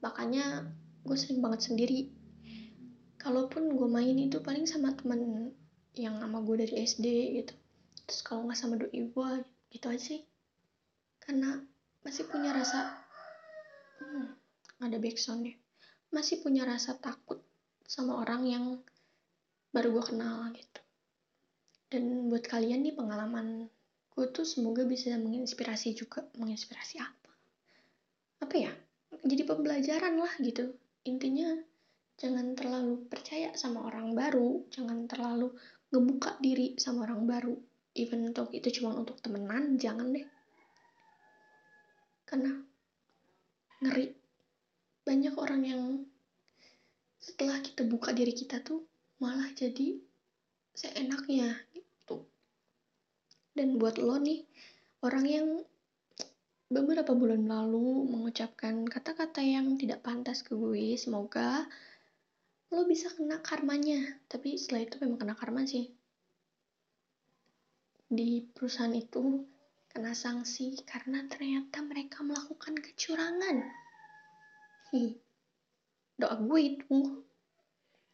Makanya 0.04 0.67
gue 1.08 1.15
sering 1.15 1.39
banget 1.39 1.72
sendiri. 1.72 2.12
Kalaupun 3.15 3.72
gue 3.72 3.88
main 3.88 4.15
itu 4.19 4.43
paling 4.43 4.67
sama 4.67 4.91
temen 5.00 5.56
yang 5.95 6.19
sama 6.19 6.43
gue 6.43 6.56
dari 6.67 6.76
SD 6.84 7.08
gitu. 7.39 7.56
Terus 8.04 8.19
kalau 8.19 8.43
nggak 8.48 8.60
sama 8.60 8.76
doi 8.76 8.91
gue 8.91 9.30
gitu 9.72 9.88
aja 9.88 10.02
sih. 10.04 10.28
Karena 11.24 11.56
masih 12.04 12.28
punya 12.28 12.52
rasa 12.52 13.00
hmm, 14.04 14.28
ada 14.84 14.98
backsoundnya. 15.00 15.56
Masih 16.12 16.43
punya 16.43 16.67
rasa 16.67 17.00
takut 17.00 17.39
sama 17.88 18.19
orang 18.19 18.43
yang 18.43 18.65
baru 19.72 19.95
gue 19.95 20.04
kenal 20.04 20.52
gitu. 20.52 20.82
Dan 21.89 22.28
buat 22.28 22.43
kalian 22.43 22.84
nih 22.84 22.95
pengalaman 23.00 23.72
gue 24.19 24.27
tuh 24.36 24.43
semoga 24.43 24.84
bisa 24.84 25.15
menginspirasi 25.15 25.95
juga. 25.95 26.27
Menginspirasi 26.36 26.99
apa? 26.99 27.32
Apa 28.43 28.55
ya? 28.60 28.71
Jadi 29.23 29.47
pembelajaran 29.47 30.19
lah 30.19 30.36
gitu. 30.43 30.75
Intinya 31.08 31.55
jangan 32.19 32.51
terlalu 32.51 33.08
percaya 33.08 33.55
sama 33.55 33.88
orang 33.88 34.12
baru. 34.12 34.67
Jangan 34.75 35.08
terlalu 35.08 35.55
ngebuka 35.95 36.36
diri 36.43 36.75
sama 36.75 37.08
orang 37.08 37.23
baru. 37.23 37.55
Even 37.95 38.27
untuk 38.27 38.51
itu 38.51 38.67
cuma 38.84 38.91
untuk 38.91 39.23
temenan 39.23 39.79
jangan 39.79 40.12
deh. 40.12 40.27
Karena 42.27 42.60
ngeri. 43.79 44.12
Banyak 45.08 45.36
orang 45.39 45.63
yang 45.63 45.84
setelah 47.23 47.63
kita 47.63 47.88
buka 47.88 48.12
diri 48.12 48.36
kita 48.36 48.60
tuh 48.67 48.84
malah 49.23 49.47
jadi 49.55 49.95
seenaknya 50.75 51.55
dan 53.60 53.76
buat 53.76 54.00
lo 54.00 54.15
nih, 54.15 54.48
orang 55.04 55.26
yang 55.28 55.48
beberapa 56.72 57.12
bulan 57.12 57.43
lalu 57.43 58.08
mengucapkan 58.08 58.88
kata-kata 58.88 59.43
yang 59.43 59.76
tidak 59.76 60.00
pantas 60.00 60.48
ke 60.48 60.56
gue, 60.56 60.95
semoga 60.95 61.67
lo 62.72 62.88
bisa 62.88 63.12
kena 63.12 63.43
karmanya. 63.43 64.15
Tapi 64.32 64.56
setelah 64.56 64.88
itu 64.88 64.95
memang 65.04 65.19
kena 65.19 65.36
karma 65.36 65.67
sih. 65.67 65.91
Di 68.08 68.48
perusahaan 68.48 68.95
itu 68.95 69.43
kena 69.91 70.15
sanksi 70.15 70.80
karena 70.88 71.28
ternyata 71.28 71.84
mereka 71.84 72.24
melakukan 72.24 72.80
kecurangan. 72.80 73.60
Hi, 74.95 75.19
doa 76.15 76.39
gue 76.39 76.60
itu. 76.63 76.98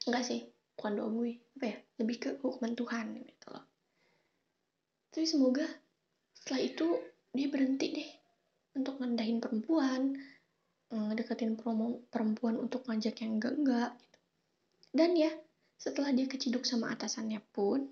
Enggak 0.10 0.26
sih, 0.26 0.42
bukan 0.74 0.98
doa 0.98 1.10
gue. 1.14 1.38
Apa 1.62 1.66
ya? 1.70 1.78
Lebih 2.02 2.18
ke 2.18 2.30
hukuman 2.42 2.74
Tuhan 2.74 3.14
gitu 3.22 3.54
loh 3.54 3.75
tapi 5.16 5.24
semoga 5.24 5.64
setelah 6.36 6.60
itu 6.60 6.88
dia 7.32 7.48
berhenti 7.48 7.88
deh 7.96 8.10
untuk 8.76 9.00
ngendahin 9.00 9.40
perempuan 9.40 10.20
ngedeketin 10.92 11.56
promo 11.56 12.04
perempuan 12.12 12.60
untuk 12.60 12.84
ngajak 12.84 13.24
yang 13.24 13.40
enggak-enggak 13.40 13.96
gitu. 13.96 14.20
dan 14.92 15.16
ya 15.16 15.32
setelah 15.80 16.12
dia 16.12 16.28
keciduk 16.28 16.68
sama 16.68 16.92
atasannya 16.92 17.40
pun 17.56 17.88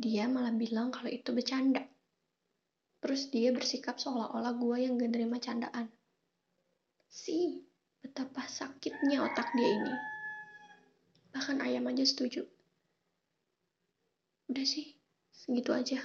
dia 0.00 0.28
malah 0.28 0.52
bilang 0.56 0.88
kalau 0.88 1.12
itu 1.12 1.28
bercanda. 1.36 1.84
Terus 3.04 3.28
dia 3.28 3.52
bersikap 3.52 4.00
seolah-olah 4.00 4.56
gue 4.56 4.76
yang 4.80 4.96
gak 4.96 5.12
nerima 5.12 5.36
candaan. 5.36 5.92
Sih 7.12 7.64
betapa 8.00 8.48
sakitnya 8.48 9.20
otak 9.24 9.52
dia 9.52 9.76
ini. 9.76 9.94
Bahkan 11.36 11.60
ayam 11.60 11.84
aja 11.92 12.04
setuju. 12.08 12.48
Udah 14.48 14.64
sih 14.64 14.99
segitu 15.40 15.72
aja. 15.72 16.00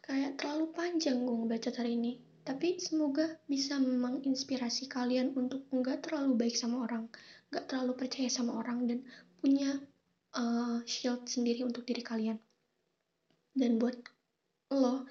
Kayak 0.00 0.40
terlalu 0.40 0.72
panjang 0.72 1.28
gue 1.28 1.36
ngebaca 1.44 1.70
hari 1.76 2.00
ini. 2.00 2.12
Tapi 2.42 2.80
semoga 2.80 3.38
bisa 3.46 3.78
menginspirasi 3.78 4.90
kalian 4.90 5.36
untuk 5.38 5.68
nggak 5.70 6.08
terlalu 6.08 6.34
baik 6.48 6.56
sama 6.58 6.88
orang 6.88 7.06
nggak 7.52 7.68
terlalu 7.68 7.92
percaya 7.92 8.32
sama 8.32 8.56
orang 8.56 8.88
dan 8.88 8.98
punya 9.44 9.76
uh, 10.32 10.80
shield 10.88 11.28
sendiri 11.28 11.68
untuk 11.68 11.84
diri 11.84 12.00
kalian. 12.00 12.40
Dan 13.52 13.76
buat 13.76 14.00
lo 14.72 15.04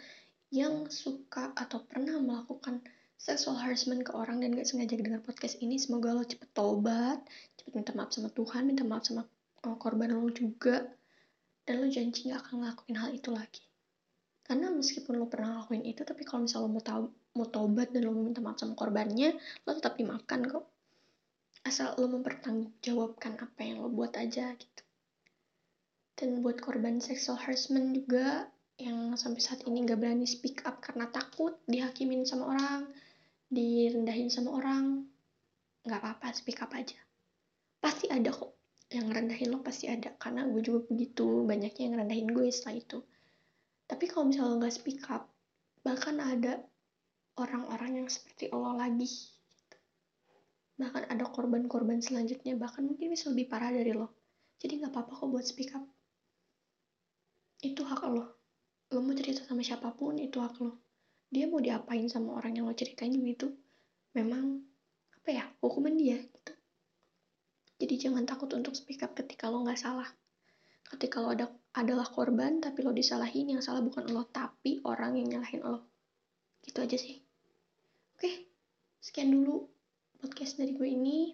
yang 0.50 0.90
suka 0.90 1.54
atau 1.54 1.86
pernah 1.86 2.18
melakukan 2.18 2.82
sexual 3.22 3.62
harassment 3.62 4.02
ke 4.02 4.12
orang 4.18 4.42
dan 4.42 4.58
gak 4.58 4.66
sengaja 4.66 4.98
dengar 4.98 5.22
podcast 5.22 5.62
ini 5.62 5.78
semoga 5.78 6.10
lo 6.18 6.26
cepet 6.26 6.50
tobat 6.58 7.22
cepet 7.62 7.78
minta 7.78 7.94
maaf 7.94 8.10
sama 8.10 8.34
Tuhan 8.34 8.66
minta 8.66 8.82
maaf 8.82 9.06
sama 9.06 9.22
uh, 9.62 9.78
korban 9.78 10.10
lo 10.18 10.26
juga 10.34 10.90
dan 11.66 11.76
lo 11.82 11.88
janji 11.88 12.30
gak 12.30 12.48
akan 12.48 12.66
ngelakuin 12.66 12.98
hal 12.98 13.10
itu 13.14 13.30
lagi. 13.30 13.64
Karena 14.42 14.68
meskipun 14.74 15.22
lo 15.22 15.30
pernah 15.30 15.62
ngelakuin 15.62 15.84
itu 15.86 16.02
tapi 16.02 16.26
kalau 16.26 16.46
misalnya 16.46 16.66
lo 16.66 16.72
mau 16.74 16.84
tahu 16.84 17.04
mau 17.32 17.48
tobat 17.48 17.88
dan 17.96 18.02
lo 18.04 18.12
minta 18.12 18.44
maaf 18.44 18.60
sama 18.60 18.76
korbannya 18.76 19.38
lo 19.64 19.72
tetap 19.78 19.96
dimaafkan 19.96 20.42
kok. 20.50 20.66
Asal 21.62 21.94
lo 22.02 22.10
mempertanggungjawabkan 22.10 23.38
apa 23.38 23.62
yang 23.62 23.86
lo 23.86 23.90
buat 23.94 24.18
aja 24.18 24.52
gitu. 24.58 24.84
Dan 26.18 26.42
buat 26.42 26.62
korban 26.62 27.02
sexual 27.02 27.38
harassment 27.38 27.98
juga 27.98 28.50
yang 28.82 29.14
sampai 29.14 29.42
saat 29.42 29.62
ini 29.70 29.86
gak 29.86 30.02
berani 30.02 30.26
speak 30.26 30.66
up 30.66 30.82
karena 30.82 31.06
takut 31.14 31.62
dihakimin 31.70 32.26
sama 32.26 32.50
orang 32.50 32.90
direndahin 33.52 34.32
sama 34.32 34.58
orang 34.58 35.06
nggak 35.84 36.00
apa-apa 36.02 36.34
speak 36.34 36.62
up 36.62 36.72
aja. 36.74 36.98
Pasti 37.82 38.10
ada 38.10 38.30
kok 38.30 38.61
yang 38.92 39.08
ngerendahin 39.08 39.56
lo 39.56 39.64
pasti 39.64 39.88
ada 39.88 40.12
karena 40.20 40.44
gue 40.52 40.60
juga 40.60 40.84
begitu 40.92 41.48
banyaknya 41.48 41.82
yang 41.88 41.94
ngerendahin 41.96 42.30
gue 42.36 42.48
setelah 42.52 42.76
itu. 42.76 43.00
Tapi 43.88 44.06
kalau 44.12 44.28
misalnya 44.28 44.52
lo 44.52 44.58
nggak 44.60 44.76
speak 44.76 45.02
up 45.08 45.32
bahkan 45.82 46.20
ada 46.20 46.62
orang-orang 47.40 48.04
yang 48.04 48.08
seperti 48.12 48.52
lo 48.52 48.76
lagi 48.76 49.08
bahkan 50.76 51.06
ada 51.08 51.26
korban-korban 51.30 52.02
selanjutnya 52.04 52.58
bahkan 52.58 52.84
mungkin 52.84 53.14
bisa 53.16 53.32
lebih 53.32 53.48
parah 53.48 53.72
dari 53.72 53.96
lo. 53.96 54.12
Jadi 54.60 54.84
nggak 54.84 54.92
apa-apa 54.94 55.14
kok 55.24 55.30
buat 55.32 55.46
speak 55.48 55.72
up. 55.74 55.86
Itu 57.64 57.88
hak 57.88 58.02
lo. 58.12 58.26
Lo 58.92 59.00
mau 59.00 59.16
cerita 59.16 59.48
sama 59.48 59.64
siapa 59.64 59.96
pun 59.96 60.20
itu 60.20 60.38
hak 60.42 60.60
lo. 60.60 60.84
Dia 61.32 61.48
mau 61.48 61.64
diapain 61.64 62.12
sama 62.12 62.36
orang 62.36 62.60
yang 62.60 62.68
lo 62.68 62.76
ceritain 62.76 63.14
juga 63.14 63.30
itu 63.30 63.48
memang 64.12 64.60
apa 65.16 65.30
ya 65.32 65.46
hukuman 65.64 65.96
dia 65.96 66.20
gitu 66.20 66.51
jadi 67.82 68.10
jangan 68.10 68.30
takut 68.30 68.54
untuk 68.54 68.78
speak 68.78 69.02
up 69.02 69.18
ketika 69.18 69.50
lo 69.50 69.66
nggak 69.66 69.82
salah 69.82 70.06
ketika 70.94 71.18
lo 71.18 71.34
ada 71.34 71.50
adalah 71.74 72.06
korban 72.06 72.62
tapi 72.62 72.86
lo 72.86 72.94
disalahin 72.94 73.58
yang 73.58 73.62
salah 73.66 73.82
bukan 73.82 74.06
lo 74.14 74.30
tapi 74.30 74.86
orang 74.86 75.18
yang 75.18 75.38
nyalahin 75.38 75.66
lo 75.66 75.90
gitu 76.62 76.86
aja 76.86 76.98
sih 77.02 77.18
oke 78.22 78.32
sekian 79.02 79.34
dulu 79.34 79.66
podcast 80.22 80.62
dari 80.62 80.78
gue 80.78 80.86
ini 80.86 81.34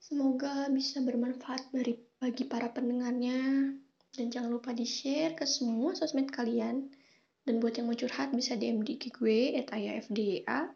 semoga 0.00 0.72
bisa 0.72 1.04
bermanfaat 1.04 1.68
dari 1.68 1.92
bagi 2.16 2.48
para 2.48 2.72
pendengarnya 2.72 3.68
dan 4.12 4.28
jangan 4.28 4.52
lupa 4.52 4.76
di-share 4.76 5.32
ke 5.32 5.48
semua 5.48 5.96
sosmed 5.96 6.28
kalian. 6.28 6.92
Dan 7.42 7.58
buat 7.58 7.74
yang 7.74 7.90
mau 7.90 7.96
curhat 7.96 8.30
bisa 8.36 8.54
DM 8.54 8.84
di 8.86 9.00
gue, 9.00 9.56
at 9.58 9.72
ayafda. 9.74 10.70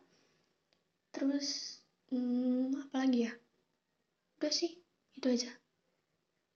Terus, 1.14 1.79
hmm, 2.11 2.90
apa 2.90 3.07
lagi 3.07 3.29
ya? 3.29 3.33
Udah 4.37 4.53
sih, 4.53 4.85
itu 5.16 5.27
aja. 5.33 5.51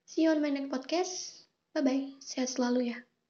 See 0.04 0.28
you 0.28 0.30
on 0.30 0.44
my 0.44 0.52
next 0.52 0.68
podcast. 0.68 1.12
Bye-bye, 1.72 2.20
sehat 2.20 2.52
selalu 2.52 2.92
ya. 2.92 3.09